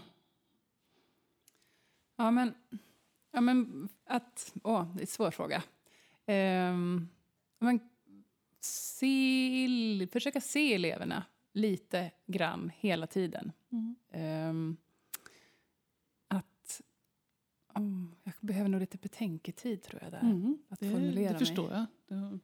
Ja, 2.18 2.32
men, 2.32 2.54
ja, 3.32 3.42
men 3.42 3.90
att... 4.06 4.54
Åh, 4.64 4.94
det 4.94 5.00
är 5.00 5.02
en 5.02 5.08
svår 5.08 5.32
fråga. 5.32 5.64
Ehm, 6.26 7.08
men, 7.60 7.80
se, 8.60 10.08
försöka 10.12 10.42
se 10.42 10.74
eleverna 10.74 11.24
lite 11.54 12.12
grann 12.28 12.72
hela 12.76 13.08
tiden. 13.08 13.52
Ehm, 14.12 14.78
att... 16.28 16.82
oh, 17.76 18.06
jag 18.24 18.34
behöver 18.40 18.70
nog 18.70 18.80
lite 18.82 18.98
betänketid, 18.98 19.82
tror 19.84 20.02
jag. 20.04 20.12
där. 20.12 20.20
Mm, 20.20 20.58
Att 20.70 20.80
det, 20.80 20.92
formulera 20.92 21.28
det 21.28 21.30
mig. 21.32 21.40
förstår 21.40 21.72
jag. 21.72 21.86
Det 22.08 22.16
var 22.16 22.40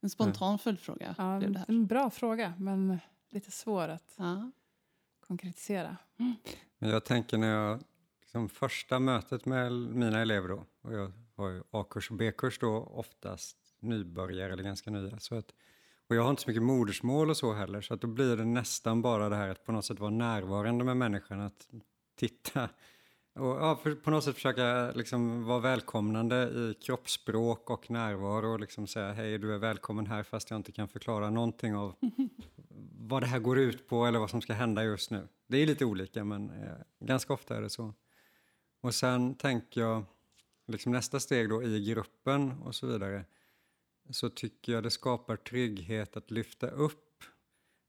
en 0.00 0.10
spontan 0.10 0.58
följdfråga. 0.58 1.14
Ja, 1.18 1.38
blev 1.38 1.52
det 1.52 1.58
här. 1.58 1.66
en 1.68 1.86
bra 1.86 2.10
fråga, 2.10 2.54
men 2.58 2.98
lite 3.30 3.50
svår 3.50 3.88
att 3.88 4.14
Ja. 4.16 4.50
konkretisera. 5.20 5.96
Men 6.78 6.90
jag 6.90 7.04
tänker 7.04 7.38
när 7.38 7.48
jag, 7.48 7.82
liksom 8.34 8.48
första 8.48 8.98
mötet 8.98 9.46
med 9.46 9.72
mina 9.72 10.20
elever 10.20 10.48
då, 10.48 10.66
och 10.82 10.94
jag 10.94 11.12
har 11.36 11.48
ju 11.50 11.62
A-kurs 11.70 12.10
och 12.10 12.16
B-kurs 12.16 12.58
då 12.58 12.76
oftast 12.76 13.56
nybörjare 13.80 14.52
eller 14.52 14.62
ganska 14.62 14.90
nya. 14.90 15.18
Så 15.18 15.34
att, 15.34 15.54
och 16.08 16.16
jag 16.16 16.22
har 16.22 16.30
inte 16.30 16.42
så 16.42 16.50
mycket 16.50 16.62
modersmål 16.62 17.30
och 17.30 17.36
så 17.36 17.52
heller, 17.52 17.80
så 17.80 17.94
att 17.94 18.00
då 18.00 18.06
blir 18.06 18.36
det 18.36 18.44
nästan 18.44 19.02
bara 19.02 19.28
det 19.28 19.36
här 19.36 19.48
att 19.48 19.64
på 19.64 19.72
något 19.72 19.84
sätt 19.84 20.00
vara 20.00 20.10
närvarande 20.10 20.84
med 20.84 20.96
människan, 20.96 21.40
att 21.40 21.68
titta 22.16 22.68
och 23.34 23.46
ja, 23.46 23.76
för, 23.82 23.94
på 23.94 24.10
något 24.10 24.24
sätt 24.24 24.34
försöka 24.34 24.92
liksom 24.94 25.44
vara 25.44 25.60
välkomnande 25.60 26.36
i 26.36 26.74
kroppsspråk 26.82 27.70
och 27.70 27.90
närvaro 27.90 28.52
och 28.52 28.60
liksom 28.60 28.86
säga 28.86 29.12
hej 29.12 29.38
du 29.38 29.54
är 29.54 29.58
välkommen 29.58 30.06
här 30.06 30.22
fast 30.22 30.50
jag 30.50 30.56
inte 30.56 30.72
kan 30.72 30.88
förklara 30.88 31.30
någonting 31.30 31.74
av 31.74 31.94
vad 32.98 33.22
det 33.22 33.26
här 33.26 33.38
går 33.38 33.58
ut 33.58 33.88
på 33.88 34.06
eller 34.06 34.18
vad 34.18 34.30
som 34.30 34.42
ska 34.42 34.52
hända 34.52 34.84
just 34.84 35.10
nu. 35.10 35.28
Det 35.48 35.56
är 35.56 35.66
lite 35.66 35.84
olika 35.84 36.24
men 36.24 36.50
eh, 36.50 37.06
ganska 37.06 37.32
ofta 37.32 37.56
är 37.56 37.62
det 37.62 37.70
så. 37.70 37.94
Och 38.84 38.94
sen 38.94 39.34
tänker 39.34 39.80
jag, 39.80 40.04
liksom 40.66 40.92
nästa 40.92 41.20
steg 41.20 41.48
då 41.48 41.62
i 41.62 41.84
gruppen 41.84 42.52
och 42.62 42.74
så 42.74 42.86
vidare, 42.86 43.24
så 44.10 44.30
tycker 44.30 44.72
jag 44.72 44.82
det 44.82 44.90
skapar 44.90 45.36
trygghet 45.36 46.16
att 46.16 46.30
lyfta 46.30 46.70
upp 46.70 47.22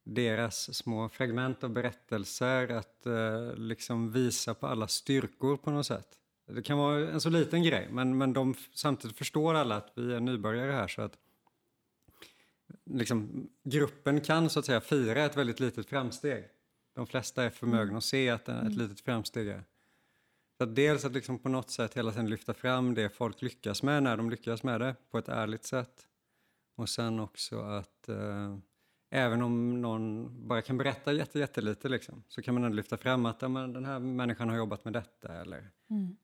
deras 0.03 0.75
små 0.75 1.09
fragment 1.09 1.63
av 1.63 1.69
berättelser, 1.69 2.71
att 2.71 3.05
eh, 3.05 3.55
liksom 3.55 4.11
visa 4.11 4.53
på 4.53 4.67
alla 4.67 4.87
styrkor 4.87 5.57
på 5.57 5.71
något 5.71 5.85
sätt. 5.85 6.07
Det 6.47 6.61
kan 6.63 6.77
vara 6.77 7.09
en 7.09 7.21
så 7.21 7.29
liten 7.29 7.63
grej, 7.63 7.87
men, 7.91 8.17
men 8.17 8.33
de 8.33 8.55
samtidigt 8.73 9.17
förstår 9.17 9.53
alla 9.53 9.75
att 9.75 9.91
vi 9.95 10.13
är 10.13 10.19
nybörjare 10.19 10.71
här 10.71 10.87
så 10.87 11.01
att 11.01 11.17
liksom, 12.85 13.49
gruppen 13.63 14.21
kan 14.21 14.49
så 14.49 14.59
att 14.59 14.65
säga 14.65 14.81
fira 14.81 15.25
ett 15.25 15.37
väldigt 15.37 15.59
litet 15.59 15.89
framsteg. 15.89 16.47
De 16.93 17.07
flesta 17.07 17.43
är 17.43 17.49
förmögna 17.49 17.97
att 17.97 18.03
se 18.03 18.29
att 18.29 18.49
ett 18.49 18.75
litet 18.75 19.01
framsteg 19.01 19.47
är. 19.47 19.63
Så 20.57 20.63
att 20.63 20.75
dels 20.75 21.05
att 21.05 21.11
liksom 21.11 21.39
på 21.39 21.49
något 21.49 21.69
sätt 21.69 21.97
hela 21.97 22.11
tiden 22.11 22.29
lyfta 22.29 22.53
fram 22.53 22.93
det 22.93 23.09
folk 23.09 23.41
lyckas 23.41 23.83
med 23.83 24.03
när 24.03 24.17
de 24.17 24.29
lyckas 24.29 24.63
med 24.63 24.81
det 24.81 24.95
på 25.11 25.17
ett 25.17 25.29
ärligt 25.29 25.65
sätt. 25.65 26.07
Och 26.75 26.89
sen 26.89 27.19
också 27.19 27.59
att 27.59 28.09
eh, 28.09 28.57
även 29.09 29.41
om 29.41 29.81
någon 29.81 30.31
bara 30.47 30.61
kan 30.61 30.77
berätta 30.77 31.13
jätte, 31.13 31.39
jättelite 31.39 31.89
liksom, 31.89 32.23
så 32.27 32.41
kan 32.41 32.53
man 32.53 32.63
ändå 32.63 32.75
lyfta 32.75 32.97
fram 32.97 33.25
att 33.25 33.41
ja, 33.41 33.47
men 33.47 33.73
den 33.73 33.85
här 33.85 33.99
människan 33.99 34.49
har 34.49 34.57
jobbat 34.57 34.85
med 34.85 34.93
detta 34.93 35.33
eller 35.33 35.69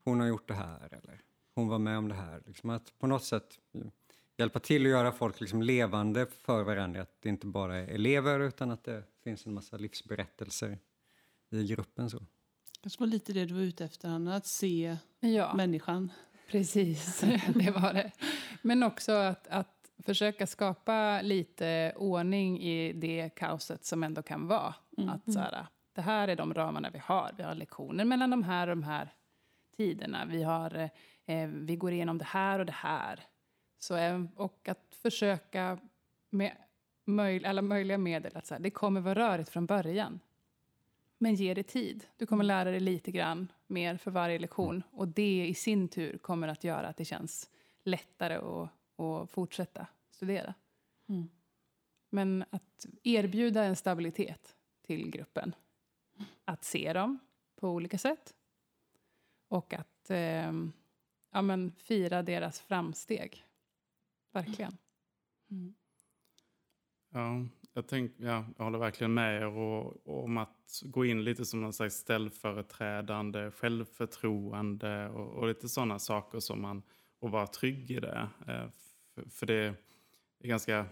hon 0.03 0.19
har 0.19 0.27
gjort 0.27 0.47
det 0.47 0.53
här 0.53 0.87
eller 0.91 1.21
hon 1.55 1.67
var 1.67 1.79
med 1.79 1.97
om 1.97 2.07
det 2.07 2.15
här. 2.15 2.41
Liksom 2.45 2.69
att 2.69 2.99
på 2.99 3.07
något 3.07 3.23
sätt 3.23 3.59
hjälpa 4.37 4.59
till 4.59 4.85
att 4.85 4.89
göra 4.89 5.11
folk 5.11 5.39
liksom 5.41 5.61
levande 5.61 6.25
för 6.25 6.63
varandra. 6.63 7.01
Att 7.01 7.21
det 7.21 7.29
inte 7.29 7.47
bara 7.47 7.77
är 7.77 7.87
elever 7.87 8.39
utan 8.39 8.71
att 8.71 8.83
det 8.83 9.03
finns 9.23 9.45
en 9.45 9.53
massa 9.53 9.77
livsberättelser 9.77 10.77
i 11.49 11.67
gruppen. 11.67 12.09
Så. 12.09 12.19
Kanske 12.81 12.99
var 12.99 13.07
lite 13.07 13.33
det 13.33 13.45
du 13.45 13.53
var 13.53 13.61
ute 13.61 13.85
efter, 13.85 14.09
Anna, 14.09 14.35
att 14.35 14.45
se 14.45 14.97
Ja. 15.19 15.53
människan. 15.53 16.11
Precis, 16.51 17.19
det 17.55 17.71
var 17.71 17.93
det. 17.93 18.11
Men 18.61 18.83
också 18.83 19.11
att, 19.11 19.47
att 19.47 19.91
försöka 20.05 20.47
skapa 20.47 21.21
lite 21.21 21.93
ordning 21.95 22.61
i 22.61 22.93
det 22.93 23.29
kaoset 23.35 23.85
som 23.85 24.03
ändå 24.03 24.21
kan 24.21 24.47
vara. 24.47 24.75
Mm, 24.97 25.09
Att 25.09 25.33
så 25.33 25.39
här, 25.39 25.65
det 25.93 26.01
här 26.01 26.27
är 26.27 26.35
de 26.35 26.53
ramarna 26.53 26.89
vi 26.89 26.99
har. 26.99 27.31
Vi 27.37 27.43
har 27.43 27.55
lektioner 27.55 28.05
mellan 28.05 28.29
de 28.29 28.43
här 28.43 28.67
och 28.67 28.75
de 28.75 28.83
här 28.83 29.13
tiderna. 29.77 30.25
Vi, 30.25 30.43
har, 30.43 30.89
eh, 31.25 31.47
vi 31.47 31.75
går 31.75 31.91
igenom 31.91 32.17
det 32.17 32.25
här 32.25 32.59
och 32.59 32.65
det 32.65 32.71
här. 32.71 33.19
Så, 33.79 33.95
eh, 33.95 34.23
och 34.35 34.69
att 34.69 34.95
försöka 35.01 35.77
med 36.29 36.51
möj, 37.05 37.45
alla 37.45 37.61
möjliga 37.61 37.97
medel 37.97 38.37
att 38.37 38.47
så 38.47 38.53
här, 38.53 38.61
det 38.61 38.69
kommer 38.69 39.01
vara 39.01 39.15
rörigt 39.15 39.49
från 39.49 39.65
början. 39.65 40.19
Men 41.21 41.35
ge 41.35 41.53
det 41.53 41.63
tid. 41.63 42.07
Du 42.17 42.25
kommer 42.25 42.43
lära 42.43 42.71
dig 42.71 42.79
lite 42.79 43.11
grann 43.11 43.51
mer 43.67 43.97
för 43.97 44.11
varje 44.11 44.39
lektion. 44.39 44.83
Och 44.91 45.07
det 45.07 45.47
i 45.47 45.53
sin 45.53 45.87
tur 45.87 46.17
kommer 46.17 46.47
att 46.47 46.63
göra 46.63 46.87
att 46.87 46.97
det 46.97 47.05
känns 47.05 47.49
lättare 47.83 48.35
att, 48.35 48.69
att 48.99 49.31
fortsätta 49.31 49.87
studera. 50.09 50.53
Mm. 51.09 51.29
Men 52.09 52.45
att 52.49 52.85
erbjuda 53.03 53.63
en 53.63 53.75
stabilitet 53.75 54.55
till 54.81 55.09
gruppen. 55.09 55.55
Att 56.45 56.63
se 56.63 56.93
dem 56.93 57.19
på 57.55 57.69
olika 57.69 57.97
sätt. 57.97 58.33
Och 59.47 59.73
att 59.73 60.09
eh, 60.09 60.51
ja, 61.31 61.41
men 61.41 61.71
fira 61.77 62.23
deras 62.23 62.59
framsteg. 62.59 63.45
Verkligen. 64.31 64.77
Mm. 65.51 65.73
Ja, 67.09 67.45
jag, 67.73 67.87
tänk, 67.87 68.11
ja, 68.17 68.45
jag 68.57 68.63
håller 68.63 68.79
verkligen 68.79 69.13
med 69.13 69.41
er 69.41 69.45
och, 69.45 70.07
och 70.07 70.23
om 70.23 70.37
att 70.37 70.81
gå 70.83 71.05
in 71.05 71.23
lite 71.23 71.45
som 71.45 71.61
någon 71.61 71.73
slags 71.73 71.95
ställföreträdande, 71.95 73.51
självförtroende 73.51 75.09
och, 75.09 75.27
och 75.33 75.47
lite 75.47 75.69
sådana 75.69 75.99
saker 75.99 76.39
som 76.39 76.61
man, 76.61 76.83
och 77.19 77.31
vara 77.31 77.47
trygg 77.47 77.91
i 77.91 77.99
det. 77.99 78.29
Eh, 78.47 78.69
för, 79.15 79.29
för 79.29 79.45
det 79.45 79.75
är 80.39 80.47
ganska 80.47 80.85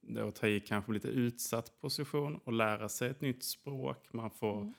det 0.00 0.20
är 0.20 0.28
att 0.28 0.34
ta 0.34 0.46
i 0.46 0.60
kanske 0.60 0.92
lite 0.92 1.08
utsatt 1.08 1.80
position 1.80 2.40
och 2.44 2.52
lära 2.52 2.88
sig 2.88 3.10
ett 3.10 3.20
nytt 3.20 3.44
språk. 3.44 4.12
Man 4.12 4.30
får, 4.30 4.60
Mm. 4.60 4.74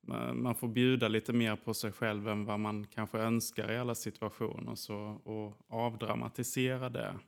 man, 0.00 0.42
man 0.42 0.54
får 0.54 0.68
bjuda 0.68 1.08
lite 1.08 1.32
mer 1.32 1.56
på 1.56 1.74
sig 1.74 1.92
själv 1.92 2.28
än 2.28 2.44
vad 2.44 2.60
man 2.60 2.86
kanske 2.86 3.18
önskar 3.18 3.72
i 3.72 3.78
alla 3.78 3.94
situationer. 3.94 4.74
Så, 4.74 4.96
och 5.24 5.56
avdramatisera 5.68 6.88
det. 6.88 7.18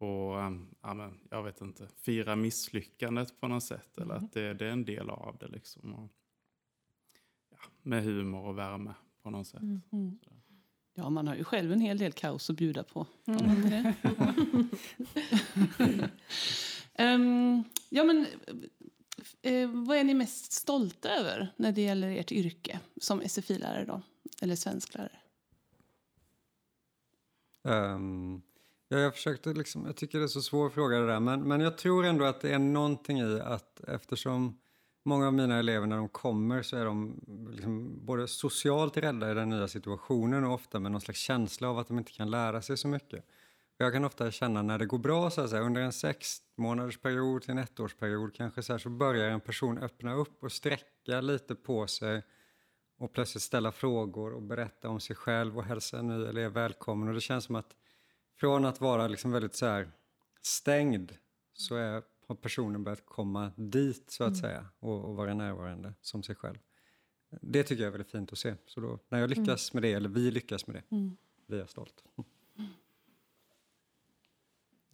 Och 0.00 0.36
um, 0.36 0.74
ja, 0.82 0.94
men, 0.94 1.18
jag 1.30 1.42
vet 1.42 1.60
inte, 1.60 1.88
fira 1.96 2.36
misslyckandet 2.36 3.40
på 3.40 3.48
något 3.48 3.62
sätt. 3.64 3.98
Eller 3.98 4.14
Mm. 4.14 4.24
att 4.24 4.32
det, 4.32 4.54
det 4.54 4.66
är 4.66 4.70
en 4.72 4.84
del 4.84 5.10
av 5.10 5.36
det 5.40 5.48
liksom. 5.48 5.94
Och, 5.94 6.10
ja, 7.50 7.56
med 7.82 8.04
humor 8.04 8.46
och 8.46 8.58
värme 8.58 8.94
på 9.22 9.30
något 9.30 9.46
sätt. 9.46 9.62
Mm. 9.92 10.18
Ja, 10.94 11.10
man 11.10 11.28
har 11.28 11.34
ju 11.34 11.44
själv 11.44 11.72
en 11.72 11.80
hel 11.80 11.98
del 11.98 12.12
kaos 12.12 12.50
att 12.50 12.56
bjuda 12.56 12.82
på. 12.82 13.06
Mm. 13.26 13.92
Ehm, 16.94 17.64
ja, 17.88 18.04
men 18.04 18.26
eh, 19.42 19.68
vad 19.70 19.96
är 19.96 20.04
ni 20.04 20.14
mest 20.14 20.52
stolta 20.52 21.08
över 21.08 21.52
när 21.56 21.72
det 21.72 21.80
gäller 21.82 22.08
ert 22.10 22.32
yrke 22.32 22.80
som 23.00 23.20
SFI-lärare 23.28 23.84
då? 23.84 24.02
Eller 24.42 24.56
svensklärare? 24.56 25.18
Ehm, 27.64 28.42
ja, 28.90 28.98
jag 28.98 29.14
försökte 29.14 29.52
liksom, 29.52 29.86
jag 29.86 29.96
tycker 29.96 30.18
det 30.18 30.24
är 30.24 30.28
så 30.28 30.42
svår 30.42 30.70
fråga 30.70 30.98
det 30.98 31.06
där, 31.06 31.20
men, 31.20 31.48
men 31.48 31.60
jag 31.60 31.78
tror 31.78 32.04
ändå 32.04 32.24
att 32.24 32.40
det 32.40 32.52
är 32.52 32.58
någonting 32.58 33.18
i 33.18 33.40
att 33.40 33.80
eftersom 33.88 34.58
många 35.04 35.26
av 35.26 35.34
mina 35.34 35.58
elever 35.58 35.86
när 35.86 35.96
de 35.96 36.08
kommer 36.08 36.62
så 36.62 36.76
är 36.76 36.84
de 36.84 37.20
liksom 37.50 38.06
både 38.06 38.28
socialt 38.28 38.96
rädda 38.96 39.30
i 39.30 39.34
den 39.34 39.48
nya 39.48 39.68
situationen 39.68 40.44
och 40.44 40.54
ofta 40.54 40.80
med 40.80 40.92
någon 40.92 41.00
slags 41.00 41.20
känsla 41.20 41.68
av 41.68 41.78
att 41.78 41.88
de 41.88 41.98
inte 41.98 42.12
kan 42.12 42.30
lära 42.30 42.62
sig 42.62 42.76
så 42.76 42.88
mycket. 42.88 43.24
Jag 43.76 43.92
kan 43.92 44.04
ofta 44.04 44.30
känna 44.30 44.62
när 44.62 44.78
det 44.78 44.86
går 44.86 44.98
bra, 44.98 45.30
så 45.30 45.40
att 45.40 45.50
säga, 45.50 45.62
under 45.62 45.80
en 45.80 45.92
sex 45.92 46.38
månaders 46.56 46.98
period 46.98 47.42
till 47.42 47.50
en 47.50 47.58
ettårsperiod 47.58 48.34
kanske 48.34 48.62
så, 48.62 48.72
här, 48.72 48.78
så 48.78 48.88
börjar 48.88 49.30
en 49.30 49.40
person 49.40 49.78
öppna 49.78 50.14
upp 50.14 50.42
och 50.42 50.52
sträcka 50.52 51.20
lite 51.20 51.54
på 51.54 51.86
sig 51.86 52.22
och 52.98 53.12
plötsligt 53.12 53.42
ställa 53.42 53.72
frågor 53.72 54.32
och 54.32 54.42
berätta 54.42 54.88
om 54.88 55.00
sig 55.00 55.16
själv 55.16 55.58
och 55.58 55.64
hälsa 55.64 55.98
en 55.98 56.06
ny 56.06 56.24
elev 56.24 56.52
välkommen. 56.52 57.08
Och 57.08 57.14
det 57.14 57.20
känns 57.20 57.44
som 57.44 57.56
att 57.56 57.74
från 58.40 58.64
att 58.64 58.80
vara 58.80 59.08
liksom 59.08 59.30
väldigt 59.30 59.54
så 59.54 59.66
här 59.66 59.90
stängd 60.42 61.12
så 61.52 61.74
är, 61.76 62.02
har 62.26 62.34
personen 62.34 62.84
börjat 62.84 63.06
komma 63.06 63.52
dit 63.56 64.10
så 64.10 64.24
att 64.24 64.36
säga 64.36 64.66
och, 64.78 65.04
och 65.04 65.16
vara 65.16 65.34
närvarande 65.34 65.94
som 66.00 66.22
sig 66.22 66.34
själv. 66.34 66.58
Det 67.30 67.62
tycker 67.62 67.82
jag 67.82 67.86
är 67.88 67.92
väldigt 67.92 68.10
fint 68.10 68.32
att 68.32 68.38
se. 68.38 68.54
Så 68.66 68.80
då, 68.80 68.98
när 69.08 69.18
jag 69.18 69.30
lyckas 69.30 69.72
med 69.72 69.82
det, 69.82 69.92
eller 69.92 70.08
vi 70.08 70.30
lyckas 70.30 70.66
med 70.66 70.76
det, 70.76 70.96
Mm. 70.96 71.16
blir 71.46 71.58
jag 71.58 71.70
stolt. 71.70 72.04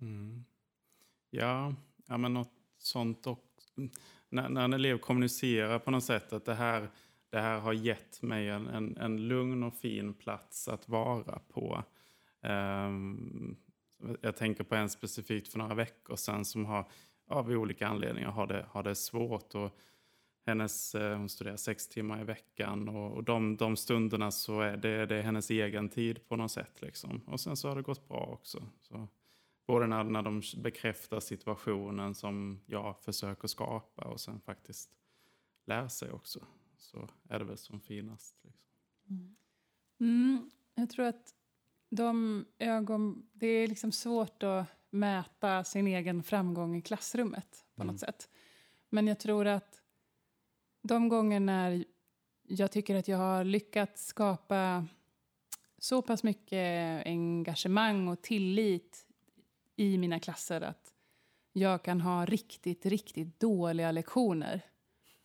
Mm. 0.01 0.45
Ja, 1.31 1.75
ja, 2.07 2.17
men 2.17 2.35
något 2.35 2.53
sånt 2.79 3.27
och 3.27 3.45
när, 4.29 4.49
när 4.49 4.65
en 4.65 4.73
elev 4.73 4.99
kommunicerar 4.99 5.79
på 5.79 5.91
något 5.91 6.05
sätt 6.05 6.33
att 6.33 6.45
det 6.45 6.55
här, 6.55 6.91
det 7.31 7.41
här 7.41 7.61
har 7.61 7.73
gett 7.73 8.23
mig 8.23 8.49
en, 8.49 8.67
en, 8.67 8.97
en 8.97 9.29
lugn 9.29 9.63
och 9.63 9.75
fin 9.75 10.15
plats 10.15 10.69
att 10.69 10.89
vara 10.89 11.39
på. 11.49 11.85
Ehm, 12.47 13.57
jag 14.21 14.37
tänker 14.37 14.65
på 14.65 14.75
en 14.75 14.89
specifikt 14.89 15.49
för 15.49 15.59
några 15.59 15.75
veckor 15.75 16.17
sedan 16.17 16.45
som 16.45 16.67
har 16.67 16.89
av 17.29 17.51
olika 17.51 17.87
anledningar 17.87 18.31
har 18.31 18.47
det, 18.47 18.67
har 18.71 18.83
det 18.83 18.95
svårt. 18.95 19.55
Och 19.55 19.79
hennes, 20.47 20.95
eh, 20.95 21.19
hon 21.19 21.29
studerar 21.29 21.57
sex 21.57 21.89
timmar 21.89 22.21
i 22.21 22.25
veckan 22.25 22.89
och, 22.89 23.13
och 23.13 23.25
de, 23.25 23.57
de 23.57 23.77
stunderna 23.77 24.31
så 24.31 24.61
är 24.61 24.77
det, 24.77 25.07
det 25.07 25.17
är 25.17 25.23
hennes 25.23 25.51
egen 25.51 25.89
tid 25.89 26.29
på 26.29 26.37
något 26.37 26.51
sätt. 26.51 26.83
Liksom. 26.83 27.21
Och 27.27 27.41
sen 27.41 27.57
så 27.57 27.69
har 27.69 27.77
det 27.77 27.83
gått 27.83 28.09
bra 28.09 28.27
också. 28.33 28.63
Så, 28.81 29.09
både 29.67 29.87
när, 29.87 30.05
när 30.05 30.23
de 30.23 30.43
bekräftar 30.57 31.21
situationen 31.21 32.15
som 32.15 32.61
jag 32.67 32.99
försöker 32.99 33.49
skapa 33.49 34.05
och 34.05 34.21
sen 34.21 34.41
faktiskt 34.41 34.91
lär 35.67 35.89
sig 35.89 36.11
också. 36.11 36.41
Så 36.77 37.09
är 37.29 37.39
det 37.39 37.45
väl 37.45 37.59
som 37.59 37.81
finast. 37.81 38.37
Liksom. 38.45 38.67
Mm, 39.11 39.37
mm. 40.01 40.51
jag 40.75 40.91
tror 40.91 41.07
att 41.07 41.36
de 41.89 42.45
ögon... 42.59 43.29
Det 43.33 43.47
är 43.47 43.69
liksom 43.69 43.93
svårt 43.93 44.43
att 44.43 44.67
mäta 44.91 45.65
sin 45.65 45.87
egen 45.87 46.23
framgång 46.23 46.77
i 46.77 46.83
klassrummet 46.83 47.65
på 47.75 47.83
Mm. 47.83 47.93
något 47.93 48.01
sätt. 48.01 48.29
Men 48.89 49.07
jag 49.07 49.19
tror 49.19 49.47
att 49.47 49.83
de 50.83 51.09
gånger 51.09 51.41
när 51.41 51.85
jag 52.43 52.73
tycker 52.73 52.95
att 52.97 53.09
jag 53.09 53.19
har 53.19 53.45
lyckats 53.45 54.07
skapa 54.07 54.87
så 55.79 56.03
pass 56.03 56.23
mycket 56.23 57.07
engagemang 57.07 58.09
och 58.09 58.23
tillit 58.23 59.07
i 59.77 59.99
mina 59.99 60.21
klasser 60.21 60.61
att 60.61 60.95
jag 61.53 61.83
kan 61.83 62.01
ha 62.01 62.25
riktigt, 62.25 62.87
riktigt 62.87 63.41
dåliga 63.41 63.93
lektioner 63.93 64.61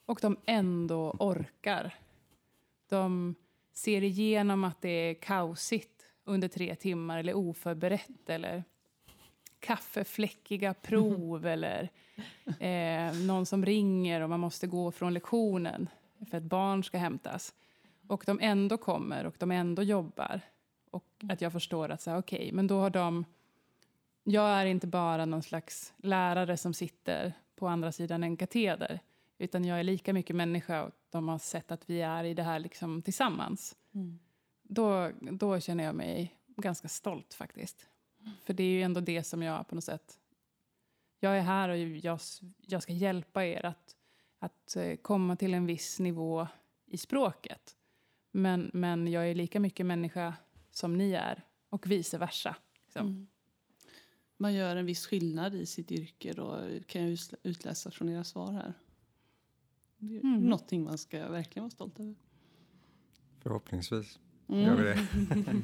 och 0.06 0.20
de 0.22 0.38
ändå 0.46 1.16
orkar. 1.20 1.96
De 2.90 3.36
ser 3.74 4.04
igenom 4.04 4.64
att 4.64 4.82
det 4.82 4.90
är 4.90 5.14
kaosigt 5.14 6.01
under 6.24 6.48
tre 6.48 6.76
timmar 6.76 7.20
eller 7.20 7.34
oförberett 7.34 8.30
eller 8.30 8.64
kaffefläckiga 9.60 10.74
prov 10.74 11.46
eller 11.46 11.90
eh, 12.60 13.14
någon 13.14 13.46
som 13.46 13.66
ringer 13.66 14.22
och 14.22 14.30
man 14.30 14.40
måste 14.40 14.68
gå 14.68 14.92
från 14.92 15.14
lektionen 15.14 15.90
för 16.30 16.38
att 16.38 16.44
barn 16.44 16.84
ska 16.84 16.98
hämtas. 16.98 17.54
Och 18.08 18.24
de 18.26 18.40
ändå 18.42 18.78
kommer 18.78 19.26
och 19.26 19.36
de 19.38 19.52
ändå 19.52 19.84
jobbar. 19.84 20.42
Och 20.92 21.06
att 21.30 21.42
jag 21.42 21.52
förstår 21.52 21.90
att 21.90 22.08
okej, 22.08 22.52
men 22.54 22.68
då 22.68 22.80
har 22.80 22.90
de... 22.90 23.26
Jag 24.24 24.50
är 24.50 24.66
inte 24.66 24.88
bara 24.88 25.26
någon 25.26 25.44
slags 25.44 25.94
lärare 25.98 26.58
som 26.58 26.74
sitter 26.74 27.34
på 27.56 27.68
andra 27.68 27.92
sidan 27.92 28.24
en 28.24 28.38
kateder. 28.38 29.00
Utan 29.38 29.66
jag 29.66 29.80
är 29.80 29.84
lika 29.84 30.14
mycket 30.14 30.36
människa 30.36 30.84
och 30.84 30.92
de 31.10 31.28
har 31.28 31.38
sett 31.38 31.72
att 31.72 31.90
vi 31.90 32.02
är 32.02 32.24
i 32.24 32.34
det 32.34 32.44
här 32.44 32.60
liksom 32.60 33.02
tillsammans. 33.02 33.76
Mm. 33.94 34.20
Då, 34.74 35.12
då 35.20 35.60
känner 35.60 35.84
jag 35.84 35.96
mig 35.96 36.36
ganska 36.48 36.88
stolt 36.88 37.34
faktiskt. 37.34 37.88
För 38.44 38.54
det 38.54 38.64
är 38.64 38.72
ju 38.72 38.82
ändå 38.82 39.02
det 39.02 39.24
som 39.24 39.42
jag 39.42 39.68
på 39.68 39.76
något 39.76 39.84
sätt... 39.84 40.20
Jag 41.20 41.38
är 41.38 41.42
här 41.42 41.70
och 41.70 41.78
jag, 41.78 42.20
jag 42.58 42.84
ska 42.84 42.94
hjälpa 42.94 43.46
er 43.46 43.66
att, 43.66 43.96
att 44.40 44.76
eh, 44.76 44.96
komma 44.96 45.36
till 45.36 45.54
en 45.54 45.66
viss 45.66 46.00
nivå 46.00 46.48
i 46.86 46.98
språket. 46.98 47.78
Men, 48.32 48.72
men 48.74 49.08
jag 49.08 49.30
är 49.30 49.36
lika 49.36 49.60
mycket 49.60 49.86
människa 49.86 50.34
som 50.72 50.98
ni 50.98 51.12
är 51.12 51.44
och 51.70 51.92
vice 51.92 52.18
versa. 52.18 52.56
Liksom. 52.84 53.08
Mm. 53.08 53.28
Man 54.38 54.54
gör 54.54 54.76
en 54.76 54.86
viss 54.86 55.08
skillnad 55.08 55.56
i 55.56 55.66
sitt 55.66 55.92
yrke 55.92 56.34
då 56.34 56.70
kan 56.86 57.02
jag 57.10 57.20
utläsa 57.44 57.92
från 57.92 58.10
era 58.10 58.24
svar 58.24 58.52
här. 58.52 58.74
Det 59.98 60.16
är 60.18 60.24
Mm. 60.24 60.40
någonting 60.40 60.84
man 60.84 60.98
ska 60.98 61.30
verkligen 61.30 61.64
vara 61.64 61.72
stolt 61.72 62.00
över. 62.00 62.16
Förhoppningsvis 63.40 64.20
Mm. 64.52 64.66
gör 64.66 64.76
vi 64.76 64.84
det. 64.84 65.08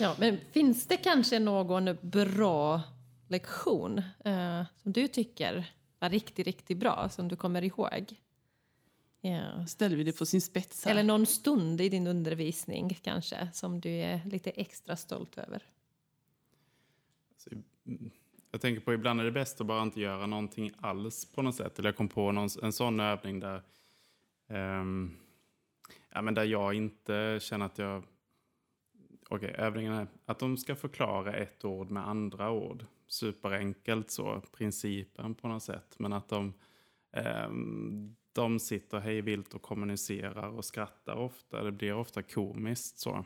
Ja, 0.00 0.16
men 0.18 0.38
finns 0.52 0.86
det 0.86 0.96
kanske 0.96 1.38
någon 1.38 1.96
bra 2.00 2.82
lektion 3.28 3.98
eh, 4.24 4.62
som 4.76 4.92
du 4.92 5.08
tycker 5.08 5.72
var 5.98 6.10
riktigt, 6.10 6.46
riktigt 6.46 6.78
bra, 6.78 7.08
som 7.08 7.28
du 7.28 7.36
kommer 7.36 7.64
ihåg? 7.64 8.14
Ja. 9.20 9.66
Ställer 9.66 9.96
vi 9.96 10.04
det 10.04 10.18
på 10.18 10.26
sin 10.26 10.40
spets 10.40 10.84
här. 10.84 10.92
Eller 10.92 11.02
någon 11.02 11.26
stund 11.26 11.80
i 11.80 11.88
din 11.88 12.06
undervisning 12.06 12.98
kanske, 13.02 13.48
som 13.52 13.80
du 13.80 13.90
är 13.90 14.20
lite 14.24 14.50
extra 14.50 14.96
stolt 14.96 15.38
över? 15.38 15.62
Så, 17.36 17.50
mm, 17.86 18.10
jag 18.50 18.60
tänker 18.60 18.80
på 18.80 18.92
ibland 18.92 19.20
är 19.20 19.24
det 19.24 19.32
bäst 19.32 19.60
att 19.60 19.66
bara 19.66 19.82
inte 19.82 20.00
göra 20.00 20.26
någonting 20.26 20.72
alls 20.80 21.24
på 21.24 21.42
något 21.42 21.54
sätt. 21.54 21.78
Eller 21.78 21.88
jag 21.88 21.96
kom 21.96 22.08
på 22.08 22.32
någon, 22.32 22.48
en 22.62 22.72
sån 22.72 23.00
övning 23.00 23.40
där, 23.40 23.62
ehm, 24.48 25.16
ja, 26.14 26.22
men 26.22 26.34
där 26.34 26.44
jag 26.44 26.74
inte 26.74 27.38
känner 27.42 27.66
att 27.66 27.78
jag... 27.78 28.02
Okej, 29.30 29.54
övningen 29.58 29.92
är 29.92 30.06
att 30.24 30.38
de 30.38 30.56
ska 30.56 30.76
förklara 30.76 31.34
ett 31.34 31.64
ord 31.64 31.90
med 31.90 32.08
andra 32.08 32.50
ord. 32.50 32.84
Superenkelt 33.06 34.10
så, 34.10 34.42
principen 34.52 35.34
på 35.34 35.48
något 35.48 35.62
sätt. 35.62 35.94
Men 35.98 36.12
att 36.12 36.28
de, 36.28 36.54
eh, 37.12 37.50
de 38.32 38.58
sitter 38.58 38.98
hej 38.98 39.20
vilt 39.20 39.54
och 39.54 39.62
kommunicerar 39.62 40.48
och 40.48 40.64
skrattar 40.64 41.16
ofta. 41.16 41.62
Det 41.62 41.72
blir 41.72 41.94
ofta 41.94 42.22
komiskt 42.22 42.98
så. 42.98 43.24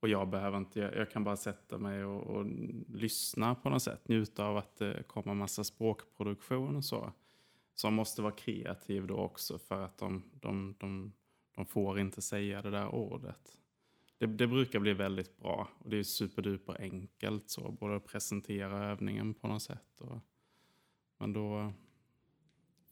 Och 0.00 0.08
jag 0.08 0.28
behöver 0.28 0.58
inte, 0.58 0.80
jag, 0.80 0.96
jag 0.96 1.10
kan 1.10 1.24
bara 1.24 1.36
sätta 1.36 1.78
mig 1.78 2.04
och, 2.04 2.22
och 2.22 2.46
lyssna 2.88 3.54
på 3.54 3.70
något 3.70 3.82
sätt. 3.82 4.08
Njuta 4.08 4.44
av 4.44 4.56
att 4.56 4.76
det 4.76 5.02
kommer 5.06 5.34
massa 5.34 5.64
språkproduktion 5.64 6.76
och 6.76 6.84
så. 6.84 7.12
Som 7.74 7.94
måste 7.94 8.22
vara 8.22 8.32
kreativ 8.32 9.06
då 9.06 9.16
också 9.16 9.58
för 9.58 9.80
att 9.82 9.98
de, 9.98 10.22
de, 10.32 10.74
de, 10.78 11.12
de 11.58 11.66
får 11.66 12.00
inte 12.00 12.22
säga 12.22 12.62
det 12.62 12.70
där 12.70 12.94
ordet. 12.94 13.58
Det, 14.18 14.26
det 14.26 14.46
brukar 14.46 14.78
bli 14.78 14.92
väldigt 14.92 15.38
bra 15.38 15.68
och 15.78 15.90
det 15.90 15.98
är 15.98 16.02
superduper 16.02 16.80
enkelt 16.80 17.50
så. 17.50 17.70
Både 17.70 17.96
att 17.96 18.06
presentera 18.06 18.84
övningen 18.84 19.34
på 19.34 19.48
något 19.48 19.62
sätt. 19.62 20.00
Och, 20.00 20.18
men 21.18 21.32
då... 21.32 21.72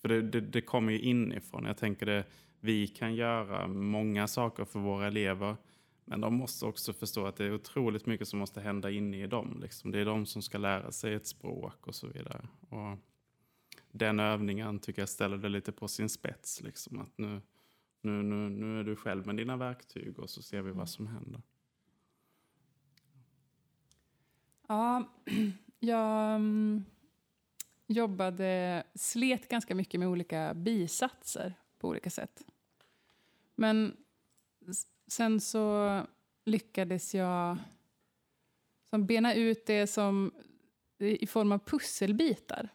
För 0.00 0.08
det, 0.08 0.22
det, 0.22 0.40
det 0.40 0.60
kommer 0.60 0.92
ju 0.92 1.00
inifrån. 1.00 1.64
Jag 1.64 1.76
tänker 1.76 2.06
det, 2.06 2.24
vi 2.60 2.86
kan 2.86 3.14
göra 3.14 3.68
många 3.68 4.28
saker 4.28 4.64
för 4.64 4.78
våra 4.78 5.06
elever. 5.06 5.56
Men 6.04 6.20
de 6.20 6.34
måste 6.34 6.66
också 6.66 6.92
förstå 6.92 7.26
att 7.26 7.36
det 7.36 7.44
är 7.44 7.54
otroligt 7.54 8.06
mycket 8.06 8.28
som 8.28 8.38
måste 8.38 8.60
hända 8.60 8.90
inne 8.90 9.22
i 9.22 9.26
dem. 9.26 9.58
Liksom. 9.62 9.90
Det 9.90 9.98
är 9.98 10.04
de 10.04 10.26
som 10.26 10.42
ska 10.42 10.58
lära 10.58 10.92
sig 10.92 11.14
ett 11.14 11.26
språk 11.26 11.86
och 11.86 11.94
så 11.94 12.06
vidare. 12.06 12.48
Och 12.68 12.98
den 13.90 14.20
övningen 14.20 14.78
tycker 14.78 15.02
jag 15.02 15.08
ställer 15.08 15.36
det 15.36 15.48
lite 15.48 15.72
på 15.72 15.88
sin 15.88 16.08
spets. 16.08 16.62
Liksom. 16.62 16.98
Att 16.98 17.18
nu, 17.18 17.40
nu, 18.06 18.22
nu, 18.22 18.48
nu 18.48 18.80
är 18.80 18.84
du 18.84 18.96
själv 18.96 19.26
med 19.26 19.36
dina 19.36 19.56
verktyg 19.56 20.18
och 20.18 20.30
så 20.30 20.42
ser 20.42 20.62
vi 20.62 20.70
vad 20.70 20.88
som 20.88 21.06
händer. 21.06 21.42
Ja, 24.68 25.04
jag 25.80 26.34
mm, 26.34 26.84
jobbade, 27.86 28.84
slet 28.94 29.48
ganska 29.48 29.74
mycket 29.74 30.00
med 30.00 30.08
olika 30.08 30.54
bisatser 30.54 31.54
på 31.78 31.88
olika 31.88 32.10
sätt. 32.10 32.46
Men 33.54 33.96
sen 35.06 35.40
så 35.40 36.00
lyckades 36.44 37.14
jag 37.14 37.56
som 38.90 39.06
bena 39.06 39.34
ut 39.34 39.66
det 39.66 39.86
som 39.86 40.32
i 40.98 41.26
form 41.26 41.52
av 41.52 41.58
pusselbitar. 41.58 42.68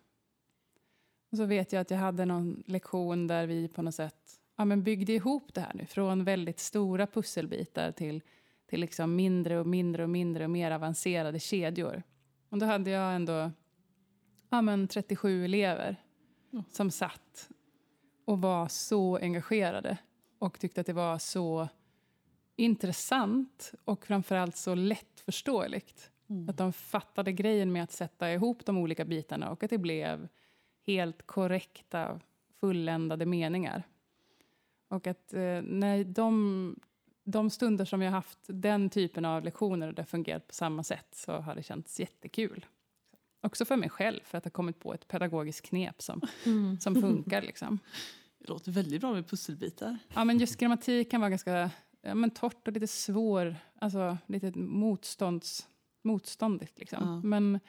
Och 1.30 1.38
så 1.38 1.46
vet 1.46 1.74
jag 1.74 1.82
att 1.82 1.91
jag 1.91 1.98
hade 1.98 2.26
någon 2.26 2.63
lektion 2.67 3.28
där 3.28 3.48
vi 3.48 3.67
på 3.67 3.82
något 3.82 3.96
sätt 3.96 4.40
ja, 4.62 4.65
men 4.65 4.84
byggde 4.84 5.13
ihop 5.13 5.54
det 5.54 5.62
här 5.62 5.71
nu. 5.74 5.86
Från 5.86 6.24
väldigt 6.24 6.60
stora 6.60 7.08
pusselbitar 7.08 7.91
till, 7.91 8.21
till 8.69 8.80
liksom 8.80 9.15
mindre 9.15 9.60
och 9.60 9.67
mindre 9.67 10.04
och 10.04 10.10
mindre 10.10 10.43
och 10.43 10.50
mer 10.50 10.71
avancerade 10.71 11.39
kedjor. 11.39 12.04
Och 12.50 12.58
då 12.58 12.65
hade 12.65 12.89
jag 12.89 13.15
ändå 13.15 13.52
ja, 14.50 14.62
men 14.62 14.88
37 14.88 15.45
elever 15.45 15.95
som 16.71 16.91
satt 16.91 17.50
och 18.26 18.41
var 18.41 18.67
så 18.67 19.17
engagerade 19.17 19.97
och 20.39 20.60
tyckte 20.60 20.82
att 20.82 20.88
det 20.88 20.93
var 20.93 21.17
så 21.17 21.67
intressant 22.56 23.71
och 23.86 24.06
framförallt 24.06 24.56
så 24.56 24.76
lättförståeligt. 24.76 26.12
Att 26.50 26.58
de 26.58 26.74
fattade 26.74 27.32
grejen 27.32 27.71
med 27.71 27.84
att 27.84 27.91
sätta 27.91 28.34
ihop 28.34 28.65
de 28.65 28.78
olika 28.78 29.06
bitarna 29.06 29.50
och 29.50 29.63
att 29.63 29.69
det 29.69 29.78
blev 29.78 30.28
helt 30.86 31.28
korrekta, 31.28 32.19
fulländade 32.60 33.26
meningar. 33.26 33.84
Och 34.91 35.08
att 35.08 35.34
eh, 35.34 35.62
när 35.62 36.04
de, 36.04 36.75
de 37.23 37.49
stunder 37.49 37.86
som 37.86 38.01
jag 38.01 38.12
haft 38.12 38.39
den 38.47 38.89
typen 38.89 39.25
av 39.25 39.43
lektioner 39.43 39.88
och 39.88 39.93
det 39.93 40.06
fungerat 40.06 40.47
på 40.47 40.54
samma 40.54 40.84
sätt 40.84 41.08
så 41.12 41.32
har 41.32 41.56
det 41.56 41.63
känts 41.63 41.99
jättekul. 41.99 42.65
Också 43.41 43.65
för 43.65 43.75
mig 43.75 43.89
själv, 43.89 44.19
för 44.23 44.38
att 44.38 44.43
ha 44.43 44.51
kommit 44.51 44.80
på 44.80 44.93
ett 44.93 45.08
pedagogiskt 45.08 45.65
knep 45.65 46.01
som, 46.01 46.21
som 46.80 47.01
funkar. 47.01 47.41
Liksom. 47.41 47.80
Det 48.38 48.49
låter 48.49 48.71
väldigt 48.71 49.01
bra 49.01 49.13
med 49.13 49.27
pusselbitar. 49.27 49.97
Ja, 50.13 50.25
men 50.25 50.38
just 50.38 50.60
grammatik 50.60 51.12
kan 51.12 51.21
vara 51.21 51.30
ganska 51.30 51.71
ja, 52.01 52.15
men 52.15 52.30
torrt 52.30 52.67
och 52.67 52.73
lite 52.73 52.88
svår, 52.88 53.56
alltså 53.80 54.17
lite 54.27 54.60
motstånds, 54.60 55.67
motståndigt. 56.01 56.80
Liksom. 56.80 57.08
Ja. 57.08 57.21
Men, 57.30 57.60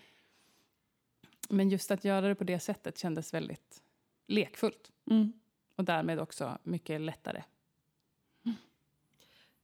men 1.48 1.70
just 1.70 1.90
att 1.90 2.04
göra 2.04 2.28
det 2.28 2.34
på 2.34 2.44
det 2.44 2.58
sättet 2.58 2.98
kändes 2.98 3.34
väldigt 3.34 3.82
lekfullt 4.28 4.92
Mm. 5.10 5.32
Och 5.76 5.84
därmed 5.84 6.20
också 6.20 6.58
mycket 6.62 7.00
lättare. 7.00 7.42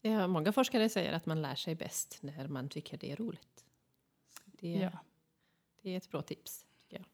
Ja, 0.00 0.26
många 0.26 0.52
forskare 0.52 0.88
säger 0.88 1.12
att 1.12 1.26
man 1.26 1.42
lär 1.42 1.54
sig 1.54 1.74
bäst 1.74 2.18
när 2.22 2.48
man 2.48 2.68
tycker 2.68 2.96
det 2.96 3.12
är 3.12 3.16
roligt. 3.16 3.64
Det, 4.44 4.68
Ja. 4.72 4.90
det 5.82 5.90
är 5.92 5.96
ett 5.96 6.10
bra 6.10 6.22
tips. 6.22 6.66
Tycker 6.78 6.96
jag. 6.96 7.06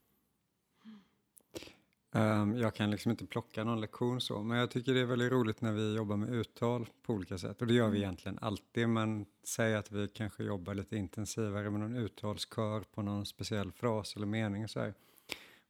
Ehm, 2.22 2.56
Jag 2.58 2.74
kan 2.74 2.90
liksom 2.90 3.10
inte 3.10 3.26
plocka 3.26 3.64
någon 3.64 3.80
lektion 3.80 4.20
så, 4.20 4.42
men 4.42 4.58
jag 4.58 4.70
tycker 4.70 4.94
det 4.94 5.00
är 5.00 5.04
väldigt 5.04 5.32
roligt 5.32 5.60
när 5.60 5.72
vi 5.72 5.94
jobbar 5.96 6.16
med 6.16 6.28
uttal 6.34 6.88
på 7.02 7.12
olika 7.12 7.38
sätt. 7.38 7.60
Och 7.60 7.66
det 7.66 7.74
gör 7.74 7.88
vi 7.88 7.98
egentligen 7.98 8.38
alltid, 8.38 8.88
men 8.88 9.26
säg 9.44 9.74
att 9.74 9.92
vi 9.92 10.08
kanske 10.08 10.44
jobbar 10.44 10.74
lite 10.74 10.96
intensivare 10.96 11.70
med 11.70 11.80
någon 11.80 11.96
uttalskör 11.96 12.80
på 12.80 13.02
någon 13.02 13.26
speciell 13.26 13.72
fras 13.72 14.16
eller 14.16 14.26
mening 14.26 14.64
och 14.64 14.70
så 14.70 14.80
här. 14.80 14.94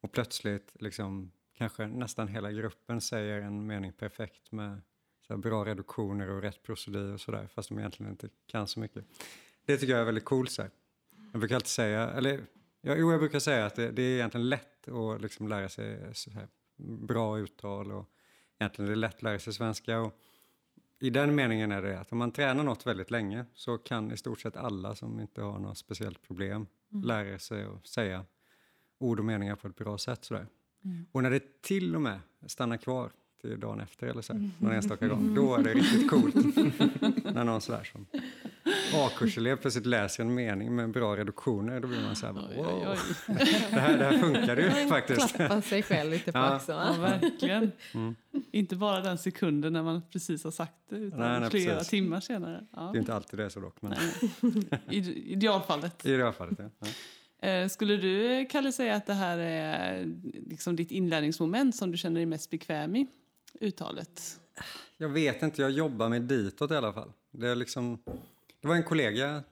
Och 0.00 0.12
plötsligt, 0.12 0.72
liksom, 0.82 1.30
kanske 1.56 1.86
nästan 1.86 2.28
hela 2.28 2.52
gruppen 2.52 3.00
säger 3.00 3.40
en 3.40 3.66
mening 3.66 3.92
perfekt 3.92 4.52
med 4.52 4.80
så 5.26 5.36
bra 5.36 5.64
reduktioner 5.64 6.30
och 6.30 6.42
rätt 6.42 6.62
procedur 6.62 7.12
och 7.12 7.20
sådär, 7.20 7.46
fast 7.46 7.68
de 7.68 7.78
egentligen 7.78 8.12
inte 8.12 8.28
kan 8.46 8.68
så 8.68 8.80
mycket. 8.80 9.04
Det 9.64 9.76
tycker 9.76 9.92
jag 9.92 10.00
är 10.00 10.04
väldigt 10.04 10.24
coolt. 10.24 10.50
Så 10.50 10.62
här. 10.62 10.70
Jag 11.32 11.40
brukar 11.40 11.54
alltid 11.54 11.68
säga, 11.68 12.10
eller 12.10 12.44
Ja, 12.86 12.94
jo, 12.96 13.10
jag 13.10 13.20
brukar 13.20 13.38
säga 13.38 13.66
att 13.66 13.74
det, 13.74 13.90
det 13.90 14.02
är 14.02 14.14
egentligen 14.14 14.48
lätt 14.48 14.88
att 14.88 15.20
liksom 15.20 15.48
lära 15.48 15.68
sig 15.68 16.14
så 16.14 16.30
här 16.30 16.48
bra 16.76 17.38
uttal 17.38 17.92
och 17.92 18.10
egentligen 18.58 18.90
är 18.90 18.94
det 18.94 19.00
lätt 19.00 19.14
att 19.14 19.22
lära 19.22 19.38
sig 19.38 19.52
svenska. 19.52 20.00
Och 20.00 20.14
I 21.00 21.10
den 21.10 21.34
meningen 21.34 21.72
är 21.72 21.82
det 21.82 22.00
att 22.00 22.12
om 22.12 22.18
man 22.18 22.32
tränar 22.32 22.64
något 22.64 22.86
väldigt 22.86 23.10
länge 23.10 23.44
så 23.54 23.78
kan 23.78 24.12
i 24.12 24.16
stort 24.16 24.40
sett 24.40 24.56
alla 24.56 24.94
som 24.94 25.20
inte 25.20 25.42
har 25.42 25.58
något 25.58 25.78
speciellt 25.78 26.22
problem 26.22 26.66
lära 27.04 27.38
sig 27.38 27.64
att 27.64 27.86
säga 27.86 28.24
ord 28.98 29.18
och 29.18 29.24
meningar 29.24 29.56
på 29.56 29.68
ett 29.68 29.76
bra 29.76 29.98
sätt. 29.98 30.30
Sådär. 30.84 31.04
Och 31.12 31.22
när 31.22 31.30
det 31.30 31.62
till 31.62 31.94
och 31.94 32.02
med 32.02 32.20
stannar 32.46 32.76
kvar 32.76 33.10
till 33.40 33.60
dagen 33.60 33.80
efter 33.80 34.06
eller 34.06 34.22
så 34.22 34.32
här, 34.32 34.50
någon 34.58 34.72
enstaka 34.72 35.08
gång, 35.08 35.34
då 35.34 35.54
är 35.54 35.62
det 35.62 35.74
riktigt 35.74 36.10
coolt. 36.10 36.34
när 37.34 37.44
någon 37.44 37.60
sådär 37.60 37.84
som 37.92 38.06
A-kurselev 38.94 39.56
plötsligt 39.56 39.86
läser 39.86 40.22
en 40.24 40.34
mening 40.34 40.74
med 40.76 40.90
bra 40.90 41.16
reduktioner, 41.16 41.80
då 41.80 41.88
blir 41.88 42.02
man 42.02 42.16
så 42.16 42.26
här, 42.26 42.34
Oj, 42.50 42.56
wow, 42.56 42.66
oj, 42.66 42.86
oj. 43.28 43.34
Det, 43.70 43.80
här, 43.80 43.98
det 43.98 44.04
här 44.04 44.18
funkar 44.18 44.56
ju 44.56 44.70
faktiskt. 44.88 45.36
Klappa 45.36 45.62
sig 45.62 45.82
själv 45.82 46.10
lite 46.10 46.32
på 46.32 46.38
Ja. 46.38 46.44
axeln. 46.44 46.78
Ja, 46.78 46.92
verkligen. 47.00 47.72
Mm. 47.94 48.14
Inte 48.52 48.76
bara 48.76 49.00
den 49.00 49.18
sekunden 49.18 49.72
när 49.72 49.82
man 49.82 50.02
precis 50.12 50.44
har 50.44 50.50
sagt 50.50 50.72
det, 50.90 50.96
utan 50.96 51.18
Nej, 51.20 51.40
nej, 51.40 51.50
flera 51.50 51.74
precis. 51.74 51.88
timmar 51.90 52.20
senare. 52.20 52.66
Ja. 52.76 52.80
Det 52.92 52.98
är 52.98 53.00
inte 53.00 53.14
alltid 53.14 53.38
det 53.38 53.44
är 53.44 53.48
så 53.48 53.60
dock, 53.60 53.82
men 53.82 53.92
I 54.90 54.98
idealfallet. 55.32 56.06
i 56.06 56.16
det 56.16 56.24
här 56.24 56.32
fallet. 56.32 56.58
Ja. 56.58 56.64
Ja. 56.78 56.86
Eh, 57.44 57.68
Skulle 57.68 57.96
du, 57.96 58.46
Kalle, 58.46 58.72
säga 58.72 58.94
att 58.94 59.06
det 59.06 59.14
här 59.14 59.38
är 59.38 60.06
liksom 60.46 60.76
ditt 60.76 60.90
inlärningsmoment 60.90 61.76
som 61.76 61.90
du 61.90 61.98
känner 61.98 62.16
dig 62.16 62.26
mest 62.26 62.50
bekväm 62.50 62.96
i? 62.96 63.06
Uttalet? 63.60 64.40
Jag 64.96 65.08
vet 65.08 65.42
inte, 65.42 65.62
jag 65.62 65.70
jobbar 65.70 66.08
mig 66.08 66.20
ditåt 66.20 66.70
i 66.70 66.74
alla 66.74 66.92
fall. 66.92 67.12
Det, 67.30 67.48
är 67.48 67.54
liksom, 67.54 67.98
det 68.60 68.68
var 68.68 68.74
en 68.74 68.82
kollega 68.82 69.42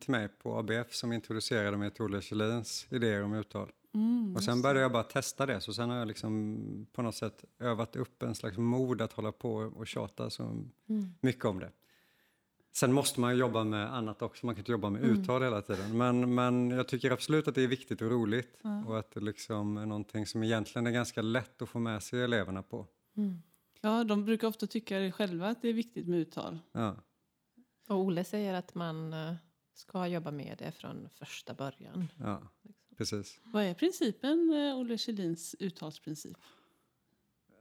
till 0.00 0.10
mig 0.10 0.28
på 0.28 0.58
ABF 0.58 0.94
som 0.94 1.12
introducerade 1.12 1.76
mig 1.76 1.90
till 1.90 2.02
Olle 2.02 2.22
Kjellins 2.22 2.86
idéer 2.90 3.22
om 3.22 3.34
uttal. 3.34 3.70
och 4.36 4.44
sen 4.44 4.62
började 4.62 4.80
jag 4.80 4.92
bara 4.92 5.02
testa 5.02 5.46
det, 5.46 5.60
så 5.60 5.72
sen 5.72 5.90
har 5.90 5.96
jag 5.96 6.08
liksom 6.08 6.86
på 6.92 7.02
något 7.02 7.14
sätt 7.14 7.44
övat 7.58 7.96
upp 7.96 8.22
en 8.22 8.34
slags 8.34 8.58
mod 8.58 9.02
att 9.02 9.12
hålla 9.12 9.32
på 9.32 9.54
och 9.54 9.86
tjata 9.86 10.30
så 10.30 10.64
mycket 11.20 11.44
om 11.44 11.58
det. 11.58 11.70
Sen 12.74 12.92
måste 12.92 13.20
man 13.20 13.36
jobba 13.36 13.64
med 13.64 13.94
annat 13.94 14.22
också, 14.22 14.46
man 14.46 14.54
kan 14.54 14.60
inte 14.60 14.72
jobba 14.72 14.90
med 14.90 15.02
uttal 15.02 15.42
hela 15.42 15.62
tiden. 15.62 15.98
Men, 15.98 16.34
men 16.34 16.70
jag 16.70 16.88
tycker 16.88 17.10
absolut 17.10 17.48
att 17.48 17.54
det 17.54 17.62
är 17.62 17.66
viktigt 17.68 18.02
och 18.02 18.10
roligt 18.10 18.58
och 18.86 18.98
att 18.98 19.10
det 19.10 19.20
liksom 19.20 19.76
är 19.76 19.86
någonting 19.86 20.26
som 20.26 20.42
egentligen 20.42 20.86
är 20.86 20.90
ganska 20.90 21.22
lätt 21.22 21.62
att 21.62 21.68
få 21.68 21.78
med 21.78 22.02
sig 22.02 22.22
eleverna 22.22 22.62
på. 22.62 22.86
Ja, 23.80 24.04
de 24.04 24.24
brukar 24.24 24.48
ofta 24.48 24.66
tycka 24.66 25.12
själva 25.12 25.48
att 25.48 25.62
det 25.62 25.68
är 25.68 25.72
viktigt 25.72 26.08
med 26.08 26.18
uttal. 26.18 26.58
Ja. 26.72 26.96
Och 27.88 27.96
Olle 27.96 28.24
säger 28.24 28.54
att 28.54 28.74
man 28.74 29.12
eh, 29.12 29.34
ska 29.74 30.06
jobba 30.06 30.30
med 30.30 30.56
det 30.58 30.72
från 30.72 31.08
första 31.14 31.54
början. 31.54 32.08
Ja, 32.18 32.42
precis. 32.96 33.40
Vad 33.44 33.64
är 33.64 33.74
principen, 33.74 34.52
eh, 34.54 34.78
Olle 34.78 34.98
Kjellins 34.98 35.56
uttalsprincip? 35.58 36.36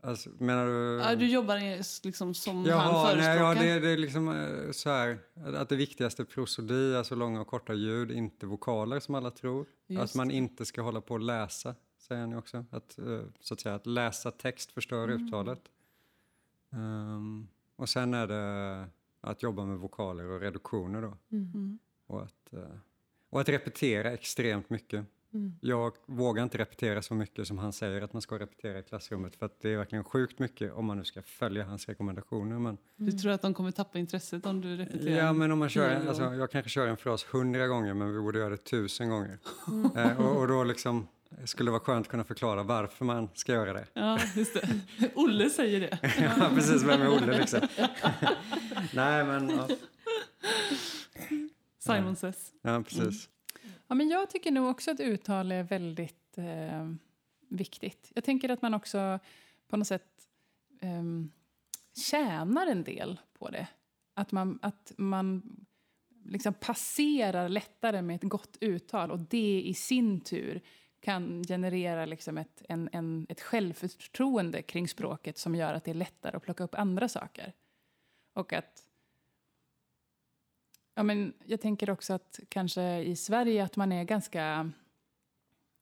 Alltså, 0.03 0.29
menar 0.39 0.65
du? 0.65 1.01
Ja, 1.03 1.15
du 1.15 1.27
jobbar 1.27 1.77
liksom 2.05 2.33
som 2.33 2.55
han 2.55 2.65
Jaha, 2.65 3.05
förespråkar. 3.07 3.55
nej, 3.55 3.67
ja, 3.67 3.73
det, 3.73 3.79
det 3.79 3.89
är 3.89 3.97
liksom 3.97 4.27
eh, 4.29 4.71
så 4.71 4.89
här 4.89 5.19
att 5.55 5.69
det 5.69 5.75
viktigaste 5.75 6.23
är 6.23 6.25
prosodi, 6.25 6.95
alltså 6.95 7.15
långa 7.15 7.41
och 7.41 7.47
korta 7.47 7.73
ljud, 7.73 8.11
inte 8.11 8.45
vokaler 8.45 8.99
som 8.99 9.15
alla 9.15 9.31
tror. 9.31 9.65
Just 9.87 10.03
att 10.03 10.15
man 10.15 10.31
inte 10.31 10.65
ska 10.65 10.81
hålla 10.81 11.01
på 11.01 11.13
och 11.13 11.19
läsa, 11.19 11.75
säger 11.99 12.21
han 12.21 12.31
ju 12.31 12.37
också. 12.37 12.65
Att, 12.71 12.97
eh, 12.99 13.21
så 13.39 13.53
att, 13.53 13.59
säga, 13.59 13.75
att 13.75 13.87
läsa 13.87 14.31
text 14.31 14.71
förstör 14.71 15.07
Mm. 15.07 15.27
uttalet. 15.27 15.61
Ehm, 16.73 17.47
och 17.75 17.89
sen 17.89 18.13
är 18.13 18.27
det 18.27 18.87
att 19.21 19.43
jobba 19.43 19.65
med 19.65 19.77
vokaler 19.77 20.25
och 20.25 20.39
reduktioner 20.41 21.01
då. 21.01 21.17
Mm. 21.31 21.79
Och 22.07 22.21
att, 22.23 22.53
eh, 22.53 22.75
och 23.29 23.41
att 23.41 23.49
repetera 23.49 24.11
extremt 24.11 24.69
mycket. 24.69 25.05
Mm. 25.33 25.53
Jag 25.61 25.93
vågar 26.05 26.43
inte 26.43 26.57
repetera 26.57 27.01
så 27.01 27.13
mycket 27.13 27.47
som 27.47 27.57
han 27.57 27.73
säger 27.73 28.01
att 28.01 28.13
man 28.13 28.21
ska 28.21 28.39
repetera 28.39 28.79
i 28.79 28.83
klassrummet 28.83 29.35
för 29.35 29.45
att 29.45 29.59
det 29.61 29.69
är 29.73 29.77
verkligen 29.77 30.03
sjukt 30.03 30.39
mycket 30.39 30.73
om 30.73 30.85
man 30.85 30.97
nu 30.97 31.03
ska 31.03 31.21
följa 31.21 31.63
hans 31.63 31.87
rekommendationer. 31.87 32.59
Men, 32.59 32.77
Du 32.95 33.11
tror 33.11 33.31
att 33.31 33.41
de 33.41 33.53
kommer 33.53 33.71
tappa 33.71 33.99
intresset 33.99 34.45
om 34.45 34.61
du 34.61 34.75
repeterar? 34.77 35.17
ja, 35.25 35.33
men 35.33 35.51
om 35.51 35.59
man 35.59 35.69
kör, 35.69 35.89
en- 35.89 36.07
alltså, 36.07 36.23
jag 36.23 36.51
kanske 36.51 36.69
kör 36.69 36.87
en 36.87 36.97
fras 36.97 37.25
hundra 37.31 37.67
gånger 37.67 37.93
men 37.93 38.13
vi 38.13 38.19
borde 38.19 38.39
göra 38.39 38.49
det 38.49 38.57
tusen 38.57 39.09
gånger. 39.09 39.39
eh, 39.95 40.19
och, 40.25 40.37
och 40.37 40.47
då 40.47 40.63
liksom 40.63 41.07
skulle 41.45 41.67
det 41.67 41.71
vara 41.71 41.81
skönt 41.83 42.05
att 42.05 42.11
kunna 42.11 42.23
förklara 42.23 42.63
varför 42.63 43.05
man 43.05 43.29
ska 43.33 43.51
göra 43.53 43.73
det. 43.73 43.85
Ja, 43.93 44.19
just 44.35 44.53
det. 44.53 44.69
Olle 45.15 45.49
säger 45.49 45.79
det. 45.79 45.99
ja, 46.39 46.49
precis, 46.55 46.83
vem 46.83 47.01
är 47.01 47.09
Olle 47.09 47.37
liksom? 47.37 47.59
Nej, 48.93 49.23
men 49.25 49.49
ja, 49.49 49.67
Simon 51.79 52.15
Says. 52.15 52.51
ja 52.61 52.83
precis. 52.83 53.29
Ja, 53.91 53.95
men 53.95 54.09
jag 54.09 54.29
tycker 54.29 54.51
nog 54.51 54.69
också 54.69 54.91
att 54.91 54.99
uttal 54.99 55.51
är 55.51 55.63
väldigt 55.63 56.37
eh, 56.37 56.91
viktigt. 57.49 58.11
Jag 58.15 58.23
tänker 58.23 58.49
att 58.49 58.61
man 58.61 58.73
också 58.73 59.19
på 59.67 59.77
något 59.77 59.87
sätt 59.87 60.27
eh, 60.81 61.03
tjänar 61.95 62.67
en 62.67 62.83
del 62.83 63.19
på 63.33 63.49
det. 63.49 63.67
att 64.13 64.31
man, 64.31 64.59
att 64.61 64.93
man 64.97 65.41
liksom 66.25 66.53
passerar 66.53 67.49
lättare 67.49 68.01
med 68.01 68.15
ett 68.15 68.29
gott 68.29 68.57
uttal 68.61 69.11
och 69.11 69.19
det 69.19 69.61
i 69.65 69.73
sin 69.73 70.21
tur 70.21 70.61
kan 70.99 71.43
generera 71.43 72.05
liksom 72.05 72.37
ett, 72.37 72.61
en, 72.69 72.89
en, 72.91 73.25
ett 73.29 73.41
självförtroende 73.41 74.61
kring 74.61 74.87
språket 74.87 75.37
som 75.37 75.55
gör 75.55 75.73
att 75.73 75.83
det 75.83 75.91
är 75.91 75.95
lättare 75.95 76.37
att 76.37 76.43
plocka 76.43 76.63
upp 76.63 76.75
andra 76.75 77.09
saker. 77.09 77.53
Och 78.33 78.53
att... 78.53 78.83
Ja, 80.95 81.03
men 81.03 81.33
jag 81.45 81.61
tänker 81.61 81.89
också 81.89 82.13
att 82.13 82.39
kanske 82.49 82.99
i 82.99 83.15
Sverige 83.15 83.63
att 83.63 83.75
man 83.75 83.91
är 83.91 84.03
ganska 84.03 84.71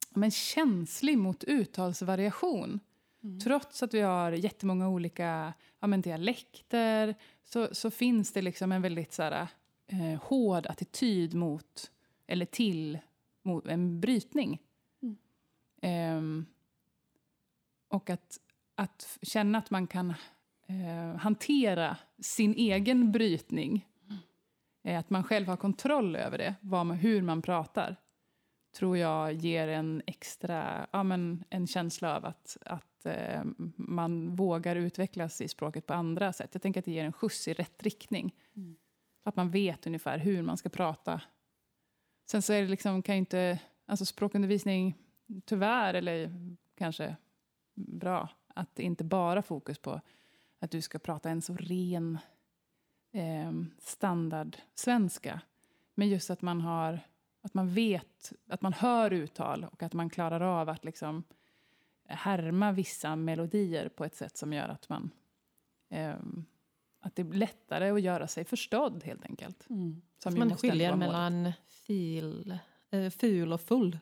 men 0.09 0.31
känslig 0.31 1.17
mot 1.17 1.43
uttalsvariation. 1.43 2.79
Mm. 3.23 3.39
Trots 3.39 3.83
att 3.83 3.93
vi 3.93 4.01
har 4.01 4.31
jättemånga 4.31 4.89
olika 4.89 5.53
ja, 5.79 5.87
men 5.87 6.01
dialekter 6.01 7.15
så, 7.43 7.67
så 7.71 7.91
finns 7.91 8.33
det 8.33 8.41
liksom 8.41 8.71
en 8.71 8.81
väldigt 8.81 9.13
så 9.13 9.23
här, 9.23 9.47
eh, 9.87 10.21
hård 10.23 10.65
attityd 10.65 11.33
mot, 11.33 11.91
eller 12.27 12.45
till 12.45 12.99
mot 13.43 13.67
en 13.67 13.99
brytning. 13.99 14.61
Mm. 15.01 15.17
Eh, 15.81 16.45
och 17.87 18.09
att, 18.09 18.39
att 18.75 19.17
känna 19.21 19.57
att 19.57 19.69
man 19.69 19.87
kan 19.87 20.13
eh, 20.67 21.15
hantera 21.19 21.97
sin 22.19 22.53
egen 22.53 23.11
brytning. 23.11 23.85
Mm. 24.83 24.99
att 24.99 25.09
man 25.09 25.23
själv 25.23 25.47
har 25.47 25.57
kontroll 25.57 26.15
över 26.15 26.37
det, 26.37 26.55
vad, 26.61 26.91
hur 26.91 27.21
man 27.21 27.41
pratar 27.41 27.95
tror 28.75 28.97
jag 28.97 29.33
ger 29.33 29.67
en 29.67 30.01
extra 30.05 30.87
ja, 30.91 31.03
men 31.03 31.43
en 31.49 31.67
känsla 31.67 32.15
av 32.15 32.25
att, 32.25 32.57
att 32.65 33.05
eh, 33.05 33.43
man 33.75 34.35
vågar 34.35 34.75
utvecklas 34.75 35.41
i 35.41 35.47
språket 35.47 35.85
på 35.85 35.93
andra 35.93 36.33
sätt. 36.33 36.49
Jag 36.53 36.61
tänker 36.61 36.79
att 36.79 36.85
det 36.85 36.91
ger 36.91 37.05
en 37.05 37.13
skjuts 37.13 37.47
i 37.47 37.53
rätt 37.53 37.83
riktning. 37.83 38.35
Mm. 38.55 38.75
Att 39.23 39.35
man 39.35 39.51
vet 39.51 39.87
ungefär 39.87 40.17
hur 40.17 40.41
man 40.41 40.57
ska 40.57 40.69
prata. 40.69 41.21
Sen 42.31 42.41
så 42.41 42.53
är 42.53 42.61
det 42.61 42.67
liksom, 42.67 43.01
kan 43.01 43.15
inte... 43.15 43.59
Alltså 43.85 44.05
språkundervisning, 44.05 44.97
tyvärr, 45.45 45.93
eller 45.93 46.31
kanske 46.77 47.15
bra, 47.75 48.29
att 48.47 48.75
det 48.75 48.83
inte 48.83 49.03
bara 49.03 49.41
fokus 49.41 49.79
på 49.79 50.01
att 50.59 50.71
du 50.71 50.81
ska 50.81 50.99
prata 50.99 51.29
en 51.29 51.41
så 51.41 51.55
ren 51.55 52.17
eh, 53.11 53.51
standard 53.79 54.57
svenska. 54.75 55.41
Men 55.95 56.09
just 56.09 56.29
att 56.29 56.41
man 56.41 56.61
har 56.61 56.99
att 57.41 57.53
man 57.53 57.73
vet, 57.73 58.33
att 58.47 58.61
man 58.61 58.73
hör 58.73 59.13
uttal 59.13 59.65
och 59.71 59.83
att 59.83 59.93
man 59.93 60.09
klarar 60.09 60.41
av 60.41 60.69
att 60.69 60.85
liksom 60.85 61.23
härma 62.05 62.71
vissa 62.71 63.15
melodier 63.15 63.89
på 63.89 64.05
ett 64.05 64.15
sätt 64.15 64.37
som 64.37 64.53
gör 64.53 64.69
att 64.69 64.89
man 64.89 65.11
eh, 65.89 66.15
att 67.01 67.15
det 67.15 67.21
är 67.21 67.33
lättare 67.33 67.89
att 67.89 68.01
göra 68.01 68.27
sig 68.27 68.45
förstådd 68.45 69.03
helt 69.03 69.25
enkelt. 69.25 69.69
Mm. 69.69 70.01
Som 70.23 70.39
man 70.39 70.57
skiljer 70.57 70.95
mellan 70.95 71.51
fil, 71.67 72.57
äh, 72.91 73.09
ful 73.09 73.53
och 73.53 73.61
full. 73.61 73.99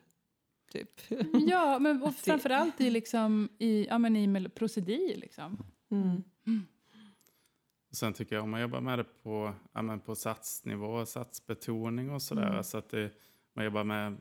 Typ. 0.72 1.00
Ja, 1.48 1.78
men 1.78 2.02
och 2.02 2.14
framförallt 2.16 2.80
i, 2.80 2.90
liksom, 2.90 3.48
i, 3.58 3.86
ja, 3.86 3.98
men 3.98 4.16
i 4.16 4.48
prosedi. 4.48 5.14
Liksom. 5.16 5.64
Mm. 5.90 6.22
Mm. 6.46 6.66
Sen 7.90 8.12
tycker 8.12 8.36
jag 8.36 8.42
om 8.42 8.50
man 8.50 8.60
jobbar 8.60 8.80
med 8.80 8.98
det 8.98 9.04
på, 9.22 9.54
ja, 9.72 9.82
men 9.82 10.00
på 10.00 10.14
satsnivå, 10.14 11.06
satsbetoning 11.06 12.10
och 12.10 12.22
sådär. 12.22 12.50
Mm. 12.50 12.64
Så 12.64 12.78
att 12.78 12.90
det, 12.90 13.10
man 13.52 13.64
jobbar 13.64 13.84
med, 13.84 14.16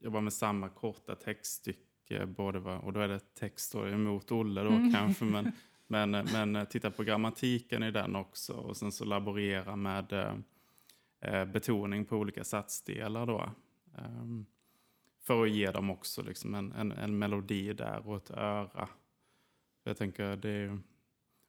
jobbar 0.00 0.20
med 0.20 0.32
samma 0.32 0.68
korta 0.68 1.14
textstycke. 1.14 2.26
Både 2.26 2.58
var, 2.58 2.78
och 2.78 2.92
då 2.92 3.00
är 3.00 3.08
det 3.08 3.34
text 3.34 3.74
emot 3.74 4.32
Olle 4.32 4.62
då 4.62 4.70
mm. 4.70 4.92
kanske. 4.92 5.24
Men, 5.24 5.52
men, 5.86 6.10
men 6.10 6.66
titta 6.66 6.90
på 6.90 7.02
grammatiken 7.02 7.82
i 7.82 7.90
den 7.90 8.16
också. 8.16 8.52
Och 8.52 8.76
sen 8.76 8.92
så 8.92 9.04
laborera 9.04 9.76
med 9.76 10.12
eh, 11.20 11.44
betoning 11.44 12.04
på 12.04 12.16
olika 12.16 12.44
satsdelar 12.44 13.26
då. 13.26 13.50
Um, 13.98 14.46
för 15.20 15.42
att 15.42 15.50
ge 15.50 15.70
dem 15.70 15.90
också 15.90 16.22
liksom 16.22 16.54
en, 16.54 16.72
en, 16.72 16.92
en 16.92 17.18
melodi 17.18 17.72
där 17.72 18.08
och 18.08 18.16
ett 18.16 18.30
öra. 18.30 18.88
Jag 19.84 19.96
tänker 19.96 20.36
det 20.36 20.78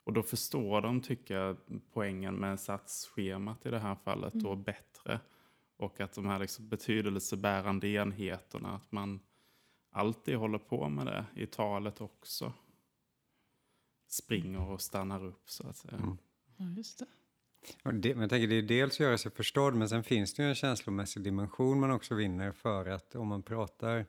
och 0.04 0.14
då 0.14 0.24
förstår 0.24 0.82
de, 0.82 1.02
tycker 1.02 1.36
jag, 1.36 1.58
poängen 1.94 2.36
med 2.36 2.60
satsschemat 2.60 3.66
i 3.66 3.70
det 3.70 3.80
här 3.80 3.96
fallet 3.96 4.34
mm. 4.34 4.44
då 4.44 4.56
bättre. 4.56 5.20
Och 5.78 6.00
att 6.00 6.14
de 6.14 6.26
här 6.26 6.40
liksom 6.40 6.70
betydelsebärande 6.70 7.88
enheterna, 7.88 8.76
att 8.76 8.92
man 8.92 9.20
alltid 9.92 10.36
håller 10.36 10.60
på 10.60 10.90
med 10.90 11.06
det 11.06 11.26
i 11.36 11.46
talet 11.46 12.02
också. 12.02 12.54
Springer 14.08 14.70
och 14.70 14.82
stannar 14.82 15.26
upp 15.26 15.50
så 15.50 15.68
att 15.68 15.76
säga. 15.76 15.98
Mm. 15.98 16.18
Ja, 16.58 16.66
just 16.78 17.00
det. 17.00 17.06
Och 17.84 17.94
det, 17.94 18.14
men 18.14 18.22
jag 18.22 18.30
tänker 18.30 18.48
det 18.48 18.56
är 18.56 18.62
dels 18.62 18.94
att 18.94 19.00
göra 19.00 19.18
sig 19.18 19.32
förstådd 19.32 19.76
men 19.76 19.90
sen 19.90 20.04
finns 20.04 20.34
det 20.34 20.44
ju 20.44 20.50
en 20.50 20.56
känslomässig 20.56 21.24
dimension 21.24 21.80
man 21.80 21.92
också 21.92 22.16
vinner 22.16 22.52
för 22.52 22.86
att 22.86 23.16
om 23.16 23.28
man 23.28 23.44
pratar 23.44 24.06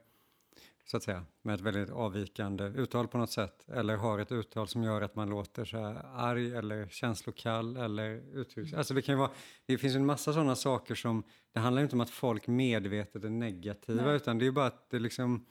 så 0.85 0.97
att 0.97 1.03
säga, 1.03 1.25
med 1.43 1.55
ett 1.55 1.61
väldigt 1.61 1.91
avvikande 1.91 2.65
uttal 2.65 3.09
på 3.09 3.19
något 3.19 3.31
sätt. 3.31 3.69
Eller 3.69 3.97
har 3.97 4.19
ett 4.19 4.33
uttal 4.33 4.69
som 4.69 4.83
gör 4.83 5.03
att 5.03 5.17
man 5.17 5.31
låter 5.31 5.65
så 5.65 5.77
här 5.79 6.07
arg 6.15 6.55
eller 6.55 6.89
känslokall 6.89 7.77
eller 7.77 8.23
uttrycks... 8.35 8.71
Mm. 8.71 8.79
Alltså 8.79 8.95
det, 8.95 9.03
kan 9.03 9.19
vara, 9.19 9.31
det 9.67 9.79
finns 9.79 9.97
en 9.97 10.07
massa 10.07 10.33
sådana 10.33 10.57
saker 10.57 10.95
som... 10.95 11.23
Det 11.53 11.61
handlar 11.61 11.83
inte 11.83 11.95
om 11.95 12.01
att 12.01 12.11
folk 12.11 12.47
medvetet 12.47 13.25
är 13.25 13.31
negativa 13.31 14.05
Nej. 14.05 14.17
utan 14.17 14.39
det 14.39 14.47
är 14.47 14.51
bara 14.51 14.67
att 14.67 14.91
det 14.91 14.99
liksom... 14.99 15.47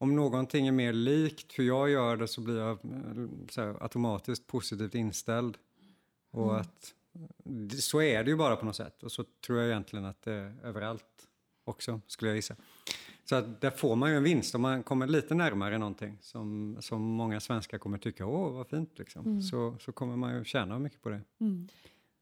Om 0.00 0.16
någonting 0.16 0.66
är 0.66 0.72
mer 0.72 0.92
likt 0.92 1.58
hur 1.58 1.64
jag 1.64 1.90
gör 1.90 2.16
det 2.16 2.28
så 2.28 2.40
blir 2.40 2.58
jag 2.58 2.78
så 3.50 3.60
här, 3.60 3.82
automatiskt 3.82 4.46
positivt 4.46 4.94
inställd. 4.94 5.58
Och 6.30 6.50
mm. 6.50 6.60
att 6.60 6.94
så 7.80 8.02
är 8.02 8.24
det 8.24 8.30
ju 8.30 8.36
bara 8.36 8.56
på 8.56 8.64
något 8.64 8.76
sätt. 8.76 9.02
Och 9.02 9.12
så 9.12 9.24
tror 9.46 9.58
jag 9.58 9.68
egentligen 9.68 10.04
att 10.04 10.22
det 10.22 10.32
är 10.32 10.56
överallt 10.62 11.28
också, 11.64 12.00
skulle 12.06 12.30
jag 12.30 12.36
gissa. 12.36 12.56
Så 13.28 13.34
att 13.34 13.60
där 13.60 13.70
får 13.70 13.96
man 13.96 14.10
ju 14.10 14.16
en 14.16 14.22
vinst 14.22 14.54
om 14.54 14.62
man 14.62 14.82
kommer 14.82 15.06
lite 15.06 15.34
närmare 15.34 15.78
någonting 15.78 16.18
som, 16.20 16.76
som 16.80 17.02
många 17.02 17.40
svenskar 17.40 17.78
kommer 17.78 17.98
tycka, 17.98 18.26
åh 18.26 18.52
vad 18.52 18.68
fint 18.68 18.98
liksom. 18.98 19.26
Mm. 19.26 19.42
Så, 19.42 19.76
så 19.80 19.92
kommer 19.92 20.16
man 20.16 20.34
ju 20.34 20.44
tjäna 20.44 20.78
mycket 20.78 21.02
på 21.02 21.08
det. 21.08 21.20
Mm. 21.40 21.68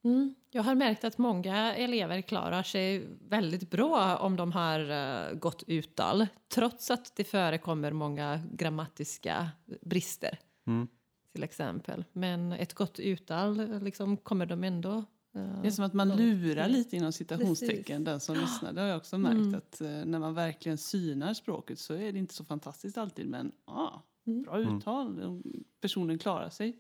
Mm. 0.05 0.35
Jag 0.51 0.63
har 0.63 0.75
märkt 0.75 1.05
att 1.05 1.19
många 1.19 1.75
elever 1.75 2.21
klarar 2.21 2.63
sig 2.63 3.09
väldigt 3.29 3.71
bra 3.71 4.17
om 4.17 4.37
de 4.37 4.53
har 4.53 4.81
uh, 4.81 5.39
gott 5.39 5.63
uttal 5.67 6.27
trots 6.55 6.91
att 6.91 7.17
det 7.17 7.25
förekommer 7.25 7.93
många 7.93 8.41
grammatiska 8.53 9.51
brister. 9.81 10.39
Mm. 10.67 10.89
Till 11.33 11.43
exempel. 11.43 12.05
Men 12.13 12.53
ett 12.53 12.75
gott 12.75 12.99
uttal 12.99 13.81
liksom, 13.83 14.17
kommer 14.17 14.47
de 14.47 14.65
ändå 14.65 15.05
det 15.37 15.69
är 15.69 15.71
som 15.71 15.85
att 15.85 15.95
man 15.95 16.09
lurar 16.09 16.69
lite 16.69 16.97
inom 16.97 17.13
citationstecken 17.13 17.85
Precis. 17.85 18.05
den 18.05 18.21
som 18.21 18.37
lyssnar. 18.37 18.73
Det 18.73 18.81
har 18.81 18.89
jag 18.89 18.97
också 18.97 19.19
märkt 19.19 19.37
mm. 19.37 19.55
att 19.55 19.81
eh, 19.81 19.89
när 19.89 20.19
man 20.19 20.35
verkligen 20.35 20.79
synar 20.79 21.35
språket 21.35 21.79
så 21.79 21.95
är 21.95 22.13
det 22.13 22.19
inte 22.19 22.35
så 22.35 22.45
fantastiskt 22.45 22.99
alltid 22.99 23.27
men 23.27 23.53
ah, 23.65 23.91
mm. 24.27 24.43
bra 24.43 24.57
mm. 24.57 24.77
uttal. 24.77 25.43
Personen 25.81 26.19
klarar 26.19 26.51
sig 26.51 26.79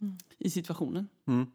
mm. 0.00 0.18
i 0.38 0.50
situationen. 0.50 1.08
Mm. 1.26 1.46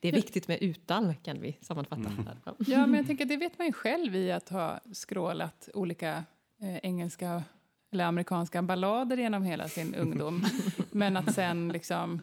Det 0.00 0.08
är 0.08 0.12
viktigt 0.12 0.48
med 0.48 0.62
uttal 0.62 1.14
kan 1.22 1.40
vi 1.40 1.58
sammanfatta. 1.60 2.10
Mm. 2.10 2.26
Ja, 2.58 2.86
men 2.86 2.94
jag 2.94 3.06
tänker 3.06 3.24
det 3.24 3.36
vet 3.36 3.58
man 3.58 3.66
ju 3.66 3.72
själv 3.72 4.16
i 4.16 4.32
att 4.32 4.48
ha 4.48 4.80
skrålat 4.92 5.68
olika 5.74 6.24
eh, 6.60 6.76
engelska 6.76 7.42
eller 7.90 8.04
amerikanska 8.04 8.62
ballader 8.62 9.16
genom 9.16 9.42
hela 9.42 9.68
sin 9.68 9.94
ungdom. 9.94 10.44
men 10.90 11.16
att 11.16 11.34
sen 11.34 11.68
liksom 11.68 12.20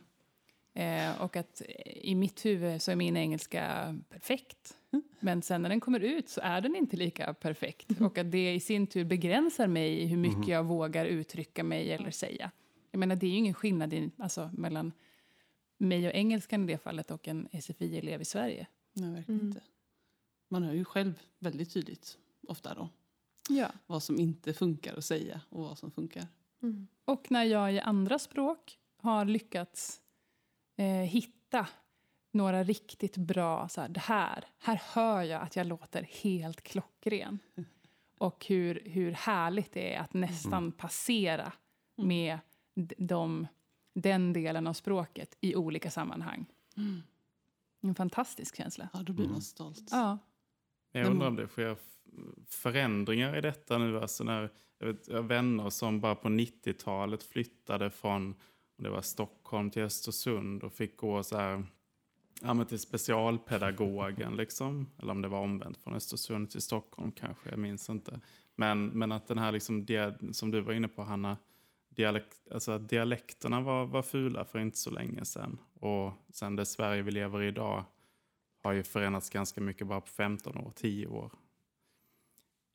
Eh, 0.77 1.21
och 1.21 1.35
att 1.35 1.61
i 2.07 2.15
mitt 2.15 2.45
huvud 2.45 2.81
så 2.81 2.91
är 2.91 2.95
min 2.95 3.17
engelska 3.17 3.95
perfekt. 4.09 4.77
Men 5.19 5.41
sen 5.41 5.61
när 5.61 5.69
den 5.69 5.79
kommer 5.79 5.99
ut 5.99 6.29
så 6.29 6.41
är 6.43 6.61
den 6.61 6.75
inte 6.75 6.97
lika 6.97 7.33
perfekt. 7.33 7.91
Mm. 7.91 8.05
Och 8.05 8.17
att 8.17 8.31
det 8.31 8.53
i 8.53 8.59
sin 8.59 8.87
tur 8.87 9.05
begränsar 9.05 9.67
mig 9.67 10.01
i 10.01 10.05
hur 10.05 10.17
mycket 10.17 10.37
mm. 10.37 10.49
jag 10.49 10.63
vågar 10.63 11.05
uttrycka 11.05 11.63
mig 11.63 11.91
eller 11.91 12.11
säga. 12.11 12.51
Jag 12.91 12.99
menar, 12.99 13.15
det 13.15 13.25
är 13.25 13.29
ju 13.29 13.37
ingen 13.37 13.53
skillnad 13.53 13.93
i, 13.93 14.11
alltså, 14.17 14.49
mellan 14.53 14.91
mig 15.77 16.07
och 16.07 16.13
engelskan 16.13 16.63
i 16.63 16.67
det 16.67 16.77
fallet 16.77 17.11
och 17.11 17.27
en 17.27 17.47
SFI-elev 17.61 18.21
i 18.21 18.25
Sverige. 18.25 18.67
Nej, 18.93 19.11
verkligen 19.11 19.39
mm. 19.39 19.47
inte. 19.47 19.61
Man 20.49 20.63
hör 20.63 20.73
ju 20.73 20.85
själv 20.85 21.19
väldigt 21.39 21.73
tydligt, 21.73 22.17
ofta 22.47 22.73
då, 22.73 22.89
ja. 23.49 23.71
vad 23.87 24.03
som 24.03 24.19
inte 24.19 24.53
funkar 24.53 24.97
att 24.97 25.05
säga 25.05 25.41
och 25.49 25.63
vad 25.63 25.77
som 25.77 25.91
funkar. 25.91 26.27
Mm. 26.63 26.87
Och 27.05 27.31
när 27.31 27.43
jag 27.43 27.73
i 27.73 27.79
andra 27.79 28.19
språk 28.19 28.79
har 28.97 29.25
lyckats 29.25 30.01
eh, 30.77 30.85
hitta 30.85 31.67
några 32.37 32.63
riktigt 32.63 33.17
bra, 33.17 33.69
så 33.69 33.81
här, 33.81 33.89
det 33.89 33.99
här, 33.99 34.43
här 34.59 34.81
hör 34.93 35.23
jag 35.23 35.41
att 35.41 35.55
jag 35.55 35.67
låter 35.67 36.03
helt 36.03 36.61
klockren. 36.61 37.39
Och 38.17 38.45
hur, 38.45 38.81
hur 38.85 39.11
härligt 39.11 39.73
det 39.73 39.95
är 39.95 39.99
att 39.99 40.13
nästan 40.13 40.53
mm. 40.53 40.71
passera 40.71 41.51
mm. 41.97 42.07
med 42.07 42.39
de, 42.97 43.47
den 43.93 44.33
delen 44.33 44.67
av 44.67 44.73
språket 44.73 45.37
i 45.41 45.55
olika 45.55 45.91
sammanhang. 45.91 46.45
Mm. 46.77 47.01
En 47.81 47.95
fantastisk 47.95 48.57
känsla. 48.57 48.89
Ja, 48.93 48.99
då 48.99 49.13
blir 49.13 49.25
man 49.25 49.31
mm. 49.31 49.41
stolt. 49.41 49.87
Ja. 49.91 50.17
Jag 50.91 51.07
undrar 51.07 51.27
om 51.27 51.35
det 51.35 51.47
sker 51.47 51.77
förändringar 52.47 53.37
i 53.37 53.41
detta 53.41 53.77
nu. 53.77 53.99
Alltså 53.99 54.23
när, 54.23 54.49
jag, 54.79 54.87
vet, 54.87 55.07
jag 55.07 55.23
vänner 55.23 55.69
som 55.69 56.01
bara 56.01 56.15
på 56.15 56.27
90-talet 56.27 57.23
flyttade 57.23 57.89
från 57.89 58.35
det 58.77 58.89
var 58.89 59.01
Stockholm 59.01 59.69
till 59.69 59.81
Östersund 59.81 60.63
och 60.63 60.73
fick 60.73 60.97
gå 60.97 61.23
så 61.23 61.37
här 61.37 61.65
ja, 62.41 62.53
men 62.53 62.65
till 62.65 62.79
specialpedagogen 62.79 64.35
liksom. 64.35 64.89
Eller 64.99 65.11
om 65.11 65.21
det 65.21 65.27
var 65.27 65.39
omvänt 65.39 65.77
från 65.77 65.93
Östersund 65.93 66.49
till 66.49 66.61
Stockholm 66.61 67.11
kanske, 67.11 67.49
jag 67.49 67.59
minns 67.59 67.89
inte. 67.89 68.19
Men, 68.55 68.87
men 68.87 69.11
att 69.11 69.27
den 69.27 69.37
här, 69.37 69.51
liksom, 69.51 69.85
som 70.31 70.51
du 70.51 70.61
var 70.61 70.73
inne 70.73 70.87
på 70.87 71.03
Hanna, 71.03 71.37
dialekt, 71.89 72.51
alltså 72.51 72.71
att 72.71 72.89
dialekterna 72.89 73.61
var, 73.61 73.85
var 73.85 74.01
fula 74.01 74.45
för 74.45 74.59
inte 74.59 74.77
så 74.77 74.89
länge 74.89 75.25
sedan. 75.25 75.57
Och 75.73 76.13
sen 76.29 76.55
det 76.55 76.65
Sverige 76.65 77.01
vi 77.01 77.11
lever 77.11 77.41
i 77.41 77.47
idag 77.47 77.85
har 78.63 78.71
ju 78.71 78.83
förändrats 78.83 79.29
ganska 79.29 79.61
mycket 79.61 79.87
bara 79.87 80.01
på 80.01 80.07
15 80.07 80.57
år, 80.57 80.71
10 80.75 81.07
år. 81.07 81.31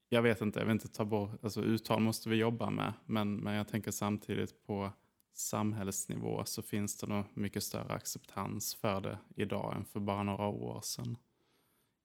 Jag 0.08 0.22
vet 0.22 0.40
inte, 0.40 0.58
jag 0.58 0.66
vill 0.66 0.72
inte 0.72 0.88
ta 0.88 1.04
bort, 1.04 1.44
alltså 1.44 1.62
uttal 1.62 2.00
måste 2.00 2.28
vi 2.28 2.36
jobba 2.36 2.70
med, 2.70 2.92
men, 3.06 3.36
men 3.36 3.54
jag 3.54 3.68
tänker 3.68 3.90
samtidigt 3.90 4.66
på 4.66 4.92
samhällsnivå 5.32 6.44
så 6.44 6.62
finns 6.62 6.96
det 6.96 7.06
nog 7.06 7.24
mycket 7.34 7.62
större 7.62 7.92
acceptans 7.94 8.74
för 8.74 9.00
det 9.00 9.18
idag 9.36 9.76
än 9.76 9.84
för 9.84 10.00
bara 10.00 10.22
några 10.22 10.46
år 10.46 10.80
sedan. 10.80 11.16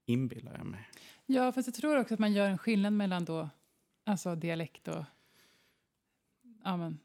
Inbillar 0.05 0.57
jag 0.57 0.65
mig. 0.65 0.89
Ja, 1.25 1.51
fast 1.51 1.67
jag 1.67 1.75
tror 1.75 1.99
också 1.99 2.13
att 2.13 2.19
man 2.19 2.33
gör 2.33 2.49
en 2.49 2.57
skillnad 2.57 2.93
mellan 2.93 3.25
då, 3.25 3.49
alltså 4.03 4.35
dialekt 4.35 4.87
och 4.87 5.03
ja, 6.63 6.77
men, 6.77 6.99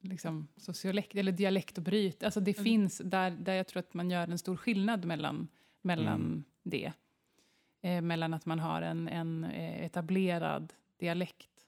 liksom 0.00 0.48
sociolekt, 0.56 1.14
eller 1.14 1.32
dialekt 1.32 1.78
och 1.78 1.84
bryt. 1.84 2.22
Alltså 2.22 2.40
det 2.40 2.54
finns 2.54 2.98
där, 3.04 3.30
där 3.30 3.54
jag 3.54 3.66
tror 3.66 3.80
att 3.80 3.94
man 3.94 4.10
gör 4.10 4.28
en 4.28 4.38
stor 4.38 4.56
skillnad 4.56 5.04
mellan, 5.04 5.48
mellan 5.82 6.20
Mm. 6.20 6.44
det. 6.62 6.92
Eh, 7.80 8.00
mellan 8.02 8.34
att 8.34 8.46
man 8.46 8.58
har 8.58 8.82
en, 8.82 9.08
en 9.08 9.44
eh, 9.44 9.84
etablerad 9.84 10.72
dialekt 10.98 11.66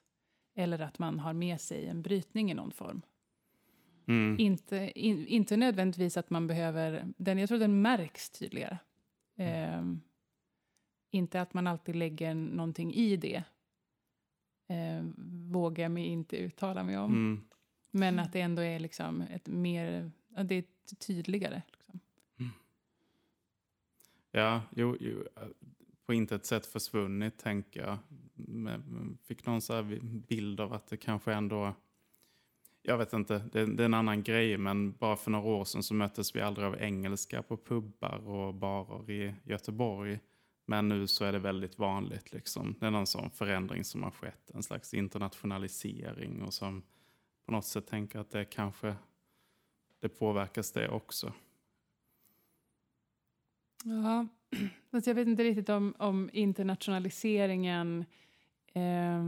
eller 0.55 0.79
att 0.79 0.99
man 0.99 1.19
har 1.19 1.33
med 1.33 1.61
sig 1.61 1.87
en 1.87 2.01
brytning 2.01 2.51
i 2.51 2.53
någon 2.53 2.71
form. 2.71 3.01
Mm. 4.07 4.39
Inte, 4.39 4.91
in, 4.95 5.27
inte 5.27 5.57
nödvändigtvis 5.57 6.17
att 6.17 6.29
man 6.29 6.47
behöver... 6.47 7.13
Den, 7.17 7.37
jag 7.37 7.49
tror 7.49 7.59
den 7.59 7.81
märks 7.81 8.29
tydligare. 8.29 8.77
Ehm, 9.35 10.01
inte 11.11 11.41
att 11.41 11.53
man 11.53 11.67
alltid 11.67 11.95
lägger 11.95 12.35
någonting 12.35 12.93
i 12.93 13.17
det. 13.17 13.43
Ehm, 14.67 15.13
vågar 15.51 15.83
jag 15.83 15.91
mig 15.91 16.05
inte 16.05 16.37
uttala 16.37 16.83
mig 16.83 16.97
om. 16.97 17.11
Mm. 17.11 17.43
Men 17.91 18.19
att 18.19 18.33
det 18.33 18.41
ändå 18.41 18.61
är 18.61 18.79
liksom 18.79 19.21
ett 19.21 19.47
mer... 19.47 20.11
Det 20.43 20.55
är 20.55 20.63
tydligare. 20.95 21.61
Liksom. 21.73 21.99
Ja, 24.31 24.61
jo, 24.75 24.97
jo, 24.99 25.23
eh, 25.35 25.47
på 26.05 26.13
intet 26.13 26.45
sätt 26.45 26.65
försvunnit 26.65 27.37
tänker 27.37 27.81
jag. 27.81 27.97
Fick 29.23 29.45
någon 29.45 29.61
bild 30.27 30.59
av 30.59 30.73
att 30.73 30.87
det 30.87 30.97
kanske 30.97 31.33
ändå... 31.33 31.75
Jag 32.89 32.97
vet 32.97 33.13
inte, 33.13 33.41
det, 33.51 33.65
det 33.65 33.83
är 33.83 33.85
en 33.85 33.93
annan 33.93 34.23
grej 34.23 34.57
men 34.57 34.91
bara 34.91 35.15
för 35.15 35.31
några 35.31 35.47
år 35.47 35.65
sedan 35.65 35.83
så 35.83 35.93
möttes 35.93 36.35
vi 36.35 36.41
aldrig 36.41 36.67
av 36.67 36.81
engelska 36.81 37.41
på 37.41 37.57
pubbar 37.57 38.27
och 38.27 38.53
barer 38.53 39.11
i 39.11 39.33
Göteborg. 39.43 40.19
Men 40.65 40.87
nu 40.87 41.07
så 41.07 41.25
är 41.25 41.31
det 41.31 41.39
väldigt 41.39 41.79
vanligt 41.79 42.33
liksom. 42.33 42.75
Det 42.79 42.85
är 42.85 42.91
någon 42.91 43.07
sån 43.07 43.29
förändring 43.29 43.83
som 43.83 44.03
har 44.03 44.11
skett, 44.11 44.51
en 44.53 44.63
slags 44.63 44.93
internationalisering 44.93 46.41
och 46.41 46.53
som 46.53 46.83
på 47.45 47.51
något 47.51 47.65
sätt 47.65 47.87
tänker 47.87 48.19
att 48.19 48.29
det 48.29 48.45
kanske 48.45 48.95
det 49.99 50.09
påverkas 50.09 50.71
det 50.71 50.89
också. 50.89 51.33
Ja, 53.83 54.27
fast 54.91 55.07
jag 55.07 55.15
vet 55.15 55.27
inte 55.27 55.43
riktigt 55.43 55.69
om, 55.69 55.95
om 55.99 56.29
internationaliseringen 56.33 58.05
eh, 58.73 59.23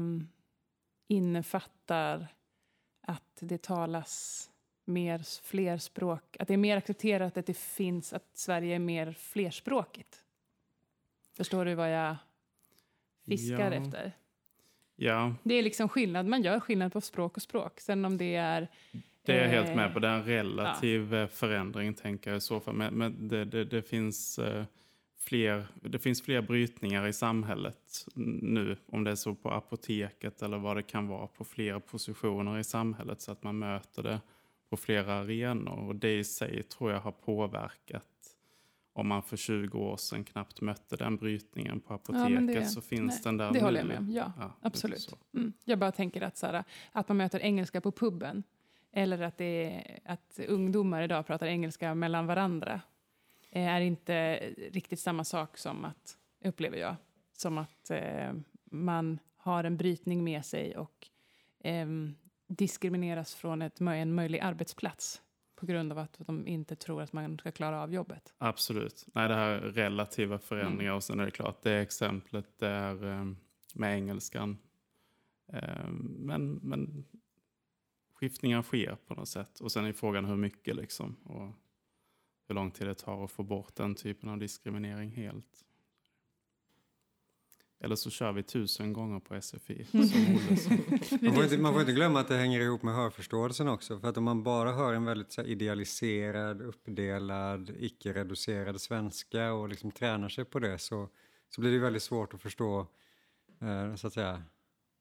innefattar 1.07 2.27
att 3.09 3.37
det 3.39 3.61
talas 3.61 4.45
mer 4.85 5.21
fler 5.43 5.77
språk, 5.77 6.37
att 6.39 6.47
det 6.47 6.53
är 6.53 6.57
mer 6.57 6.77
accepterat 6.77 7.37
att 7.37 7.45
det 7.45 7.57
finns, 7.57 8.13
att 8.13 8.29
Sverige 8.33 8.75
är 8.75 8.79
mer 8.79 9.11
flerspråkigt. 9.11 10.23
Förstår 11.37 11.65
du 11.65 11.75
vad 11.75 11.93
jag 11.93 12.15
fiskar 13.25 13.71
Ja. 13.71 13.77
efter? 13.85 14.11
Ja, 14.95 15.35
Det 15.43 15.55
är 15.55 15.63
liksom 15.63 15.89
skillnad, 15.89 16.25
man 16.25 16.41
gör 16.41 16.59
skillnad 16.59 16.93
på 16.93 17.01
språk 17.01 17.35
och 17.37 17.41
språk. 17.41 17.79
Sen 17.79 18.05
om 18.05 18.17
det 18.17 18.35
är... 18.35 18.67
Det 19.21 19.33
är 19.33 19.41
jag 19.41 19.49
helt 19.49 19.69
eh, 19.69 19.75
med 19.75 19.93
på. 19.93 19.99
Det 19.99 20.07
är 20.07 20.13
en 20.13 20.25
relativ 20.25 21.13
eh, 21.15 21.27
förändring 21.27 21.93
tänker 21.93 22.31
jag 22.31 22.37
i 22.37 22.41
så 22.41 22.59
fall. 22.59 22.73
Men, 22.73 22.93
men 22.93 23.27
det, 23.27 23.45
det, 23.45 23.65
det, 23.65 23.81
finns, 23.81 24.39
eh, 24.39 24.65
fler, 25.19 25.67
det 25.81 25.99
finns 25.99 26.21
fler 26.21 26.41
brytningar 26.41 27.07
i 27.07 27.13
samhället 27.13 28.05
nu. 28.41 28.77
Om 28.85 29.03
det 29.03 29.11
är 29.11 29.15
så 29.15 29.35
på 29.35 29.51
apoteket 29.51 30.41
eller 30.41 30.57
vad 30.57 30.75
det 30.77 30.83
kan 30.83 31.07
vara. 31.07 31.27
På 31.27 31.43
flera 31.43 31.79
positioner 31.79 32.57
i 32.59 32.63
samhället. 32.63 33.21
Så 33.21 33.31
att 33.31 33.43
man 33.43 33.59
möter 33.59 34.03
det 34.03 34.19
på 34.69 34.77
flera 34.77 35.13
arenor. 35.13 35.87
Och 35.87 35.95
det 35.95 36.17
i 36.19 36.23
sig 36.23 36.63
tror 36.63 36.91
jag 36.91 36.99
har 36.99 37.11
påverkat. 37.11 38.03
Om 38.93 39.07
man 39.07 39.23
för 39.23 39.37
20 39.37 39.77
år 39.79 39.97
sedan 39.97 40.23
knappt 40.23 40.61
mötte 40.61 40.95
den 40.95 41.17
brytningen 41.17 41.79
på 41.79 41.93
apoteket 41.93 42.31
men 42.31 42.47
det- 42.47 42.65
så 42.65 42.81
finns 42.81 43.13
nej, 43.13 43.21
den 43.23 43.37
där 43.37 43.47
Det 43.47 43.53
nu. 43.53 43.59
håller 43.59 43.79
jag 43.79 43.87
med 43.87 43.97
om, 43.97 44.11
ja. 44.11 44.31
Ja, 44.39 44.51
absolut. 44.61 45.15
Mm. 45.33 45.53
Jag 45.65 45.79
bara 45.79 45.91
tänker 45.91 46.21
att, 46.21 46.37
så 46.37 46.45
här, 46.45 46.63
att 46.91 47.07
man 47.07 47.17
möter 47.17 47.39
engelska 47.39 47.81
på 47.81 47.91
puben 47.91 48.43
eller 48.91 49.21
att, 49.21 49.37
det 49.37 49.45
är, 49.45 49.99
att 50.05 50.39
ungdomar 50.47 51.01
idag 51.01 51.27
pratar 51.27 51.47
engelska 51.47 51.95
mellan 51.95 52.25
varandra 52.27 52.81
är 53.51 53.81
inte 53.81 54.37
riktigt 54.71 54.99
samma 54.99 55.23
sak 55.23 55.57
som 55.57 55.85
att, 55.85 56.17
upplever 56.43 56.77
jag, 56.77 56.95
som 57.33 57.57
att 57.57 57.89
eh, 57.91 58.33
man 58.71 59.19
har 59.37 59.63
en 59.63 59.77
brytning 59.77 60.23
med 60.23 60.45
sig 60.45 60.77
och 60.77 61.07
ehm, 61.59 62.15
diskrimineras 62.47 63.35
från 63.35 63.61
ett, 63.61 63.81
en 63.81 64.13
möjlig 64.13 64.39
arbetsplats 64.39 65.21
på 65.55 65.65
grund 65.65 65.91
av 65.91 65.97
att 65.97 66.15
de 66.19 66.47
inte 66.47 66.75
tror 66.75 67.01
att 67.01 67.13
man 67.13 67.37
ska 67.37 67.51
klara 67.51 67.81
av 67.83 67.93
jobbet. 67.93 68.33
Absolut. 68.37 69.05
Nej, 69.13 69.27
det 69.27 69.35
här 69.35 69.49
är 69.49 69.59
relativa 69.61 70.39
förändringar 70.39 70.83
Mm. 70.91 70.95
och 70.95 71.03
sen 71.03 71.19
är 71.19 71.25
det 71.25 71.31
klart, 71.31 71.63
det 71.63 71.73
exemplet 71.79 72.59
där 72.59 73.11
eh, 73.11 73.25
med 73.75 73.95
engelskan. 73.95 74.57
Eh, 75.53 75.87
Men, 76.19 76.51
men 76.53 77.05
skiftningar 78.13 78.61
sker 78.61 78.97
på 79.07 79.13
något 79.13 79.29
sätt. 79.29 79.59
Och 79.59 79.71
sen 79.71 79.85
är 79.85 79.93
frågan 79.93 80.25
hur 80.25 80.35
mycket 80.35 80.75
liksom. 80.75 81.15
Och 81.23 81.53
hur 82.49 82.55
lång 82.55 82.71
tid 82.71 82.87
det 82.87 82.95
tar 82.95 83.23
att 83.23 83.31
få 83.31 83.43
bort 83.43 83.75
den 83.75 83.95
typen 83.95 84.29
av 84.29 84.37
diskriminering 84.37 85.11
helt. 85.11 85.65
Eller 87.81 87.95
så 87.95 88.09
kör 88.09 88.31
vi 88.31 88.43
tusen 88.43 88.93
gånger 88.93 89.19
på 89.19 89.41
SFI. 89.41 89.87
Man 91.21 91.33
får, 91.33 91.43
inte, 91.43 91.57
man 91.57 91.73
får 91.73 91.81
inte 91.81 91.93
glömma 91.93 92.19
att 92.19 92.27
det 92.27 92.37
hänger 92.37 92.59
ihop 92.59 92.83
med 92.83 92.95
hörförståelsen 92.95 93.67
också. 93.67 93.99
För 93.99 94.07
att 94.07 94.17
om 94.17 94.23
man 94.23 94.43
bara 94.43 94.71
hör 94.71 94.93
en 94.93 95.05
väldigt 95.05 95.31
så 95.31 95.41
idealiserad, 95.41 96.61
uppdelad, 96.61 97.71
icke-reducerad 97.79 98.81
svenska 98.81 99.53
och 99.53 99.69
liksom 99.69 99.91
tränar 99.91 100.29
sig 100.29 100.45
på 100.45 100.59
det 100.59 100.77
så, 100.77 101.09
så 101.49 101.61
blir 101.61 101.71
det 101.71 101.79
väldigt 101.79 102.03
svårt 102.03 102.33
att 102.33 102.41
förstå 102.41 102.87
eh, 103.61 103.95
så 103.95 104.07
att 104.07 104.13
säga, 104.13 104.43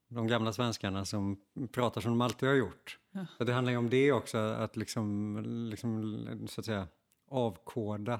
de 0.07 0.27
gamla 0.27 0.53
svenskarna 0.53 1.05
som 1.05 1.39
pratar 1.71 2.01
som 2.01 2.11
de 2.11 2.21
alltid 2.21 2.49
har 2.49 2.55
gjort. 2.55 2.99
Ja. 3.11 3.25
Så 3.37 3.43
det 3.43 3.53
handlar 3.53 3.71
ju 3.71 3.77
om 3.77 3.89
det 3.89 4.11
också, 4.11 4.37
att 4.37 4.77
liksom, 4.77 5.37
liksom 5.69 6.47
så 6.47 6.61
att 6.61 6.65
säga 6.65 6.87
avkoda. 7.31 8.19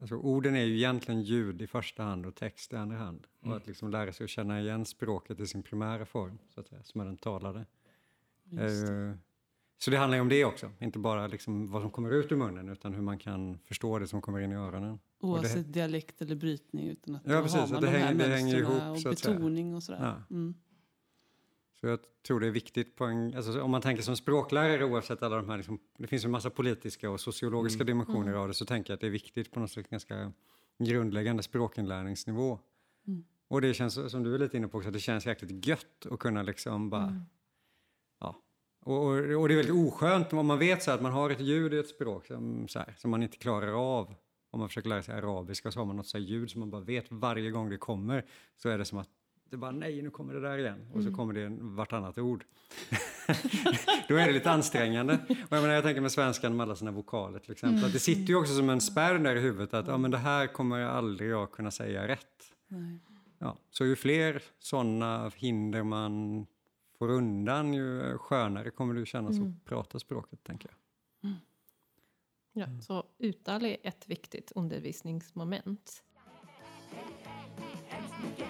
Alltså, 0.00 0.16
orden 0.16 0.56
är 0.56 0.64
ju 0.64 0.76
egentligen 0.76 1.22
ljud 1.22 1.62
i 1.62 1.66
första 1.66 2.02
hand 2.02 2.26
och 2.26 2.34
text 2.34 2.72
i 2.72 2.76
andra 2.76 2.96
hand. 2.96 3.26
Och 3.40 3.56
att 3.56 3.66
liksom 3.66 3.90
lära 3.90 4.12
sig 4.12 4.24
att 4.24 4.30
känna 4.30 4.60
igen 4.60 4.84
språket 4.84 5.40
i 5.40 5.46
sin 5.46 5.62
primära 5.62 6.06
form, 6.06 6.38
så 6.48 6.60
att 6.60 6.68
säga, 6.68 6.82
som 6.82 7.00
är 7.00 7.04
den 7.04 7.16
talade. 7.16 7.66
Just 8.50 8.86
det. 8.86 8.94
Eh, 8.94 9.14
Så 9.78 9.90
det 9.90 9.96
handlar 9.96 10.16
ju 10.16 10.20
om 10.22 10.28
det 10.28 10.44
också, 10.44 10.70
inte 10.78 10.98
bara 10.98 11.26
liksom 11.26 11.70
vad 11.70 11.82
som 11.82 11.90
kommer 11.90 12.10
ut 12.10 12.32
ur 12.32 12.36
munnen 12.36 12.68
utan 12.68 12.94
hur 12.94 13.02
man 13.02 13.18
kan 13.18 13.58
förstå 13.64 13.98
det 13.98 14.06
som 14.06 14.20
kommer 14.22 14.40
in 14.40 14.52
i 14.52 14.54
öronen. 14.54 14.98
Oavsett 15.20 15.72
dialekt 15.72 16.22
eller 16.22 16.36
brytning. 16.36 16.86
Utan 16.88 17.14
att 17.16 17.22
Ja, 17.26 17.42
precis, 17.42 17.56
har 17.56 17.64
att 17.64 17.70
man 17.70 17.80
det 17.82 17.86
de 17.86 17.92
här 17.98 18.06
hänger- 18.06 18.28
det 18.28 18.34
hänger 18.36 18.56
ihop, 18.58 18.96
och 19.06 19.10
betoning 19.10 19.74
och 19.74 19.82
sådär. 19.82 20.00
Ja. 20.28 20.34
Mm. 20.36 20.54
Så 21.80 21.86
jag 21.86 21.98
tror 22.26 22.40
det 22.40 22.46
är 22.46 22.50
viktigt 22.50 22.96
på 22.96 23.04
en, 23.04 23.34
alltså 23.36 23.62
om 23.62 23.70
man 23.70 23.82
tänker 23.82 24.02
som 24.02 24.16
språklärare 24.16 24.84
oavsett 24.84 25.22
alla 25.22 25.36
de 25.36 25.48
här, 25.48 25.56
liksom, 25.56 25.78
det 25.98 26.06
finns 26.06 26.24
en 26.24 26.30
massa 26.30 26.50
politiska 26.50 27.10
och 27.10 27.20
sociologiska 27.20 27.84
dimensioner 27.84 28.34
av 28.34 28.48
det, 28.48 28.54
så 28.54 28.64
tänker 28.64 28.90
jag 28.90 28.94
att 28.94 29.00
det 29.00 29.06
är 29.06 29.10
viktigt 29.10 29.50
på 29.50 29.60
något 29.60 29.70
sätt 29.70 29.90
ganska 29.90 30.32
grundläggande 30.78 31.42
språkinlärningsnivå. 31.42 32.58
Mm. 33.06 33.24
Och 33.48 33.60
det 33.60 33.74
känns, 33.74 34.10
som 34.10 34.22
du 34.22 34.34
är 34.34 34.38
lite 34.38 34.56
inne 34.56 34.68
på 34.68 34.78
också, 34.78 34.88
att 34.88 34.92
det 34.92 35.00
känns 35.00 35.26
jäkligt 35.26 35.66
gött 35.66 36.06
att 36.10 36.18
kunna 36.18 36.42
liksom 36.42 36.90
bara, 36.90 37.22
ja. 38.20 38.42
Och, 38.80 38.96
och, 38.96 39.12
och 39.12 39.48
det 39.48 39.54
är 39.54 39.56
väldigt 39.56 39.74
oskönt 39.74 40.32
om 40.32 40.46
man 40.46 40.58
vet 40.58 40.82
så 40.82 40.90
här 40.90 40.96
att 40.98 41.02
man 41.02 41.12
har 41.12 41.30
ett 41.30 41.40
ljud 41.40 41.74
i 41.74 41.78
ett 41.78 41.88
språk 41.88 42.26
som, 42.26 42.68
så 42.68 42.78
här, 42.78 42.94
som 42.98 43.10
man 43.10 43.22
inte 43.22 43.36
klarar 43.36 43.98
av. 43.98 44.14
Om 44.50 44.60
man 44.60 44.68
försöker 44.68 44.88
lära 44.88 45.02
sig 45.02 45.14
arabiska 45.14 45.70
så 45.70 45.80
har 45.80 45.86
man 45.86 45.96
något 45.96 46.06
så 46.06 46.18
ljud 46.18 46.50
som 46.50 46.60
man 46.60 46.70
bara 46.70 46.80
vet 46.80 47.06
varje 47.08 47.50
gång 47.50 47.70
det 47.70 47.76
kommer 47.76 48.26
så 48.56 48.68
är 48.68 48.78
det 48.78 48.84
som 48.84 48.98
att 48.98 49.08
det 49.50 49.56
bara 49.56 49.70
nej, 49.70 50.02
nu 50.02 50.10
kommer 50.10 50.34
det 50.34 50.40
där 50.40 50.58
igen. 50.58 50.86
Och 50.94 51.02
så 51.02 51.12
kommer 51.14 51.32
det 51.34 51.42
en- 51.44 51.76
vartannat 51.76 52.18
ord. 52.18 52.44
Då 54.08 54.16
är 54.16 54.26
det 54.26 54.32
lite 54.32 54.50
ansträngande. 54.50 55.18
Och 55.28 55.36
jag, 55.56 55.62
menar, 55.62 55.74
jag 55.74 55.82
tänker 55.84 56.00
med 56.00 56.12
svenskan 56.12 56.56
med 56.56 56.64
alla 56.64 56.76
sina 56.76 56.90
vokaler 56.90 57.38
till 57.38 57.52
exempel. 57.52 57.84
Att 57.84 57.92
det 57.92 57.98
sitter 57.98 58.22
ju 58.32 58.36
också 58.36 58.54
som 58.54 58.70
en 58.70 58.80
spärr 58.80 59.18
där 59.18 59.36
i 59.36 59.40
huvudet 59.40 59.74
att 59.74 59.86
ja, 59.86 59.98
men 59.98 60.10
det 60.10 60.18
här 60.18 60.46
kommer 60.46 60.78
jag 60.78 60.90
aldrig 60.90 61.30
jag 61.30 61.52
kunna 61.52 61.70
säga 61.70 62.08
rätt. 62.08 62.52
Nej. 62.68 62.98
Ja, 63.38 63.56
så 63.70 63.84
ju 63.84 63.96
fler 63.96 64.42
sådana 64.58 65.30
hinder 65.36 65.82
man 65.82 66.46
får 66.98 67.08
undan 67.10 67.74
ju 67.74 68.18
skönare 68.18 68.70
kommer 68.70 68.94
det 68.94 69.06
kännas 69.06 69.36
att 69.40 69.64
prata 69.64 69.98
språket 69.98 70.44
tänker 70.44 70.68
jag. 70.68 70.76
Ja, 72.52 72.66
så 72.80 73.04
uttal 73.18 73.64
är 73.64 73.76
ett 73.82 74.08
viktigt 74.08 74.52
undervisningsmoment. 74.54 76.02
Mycket 78.22 78.48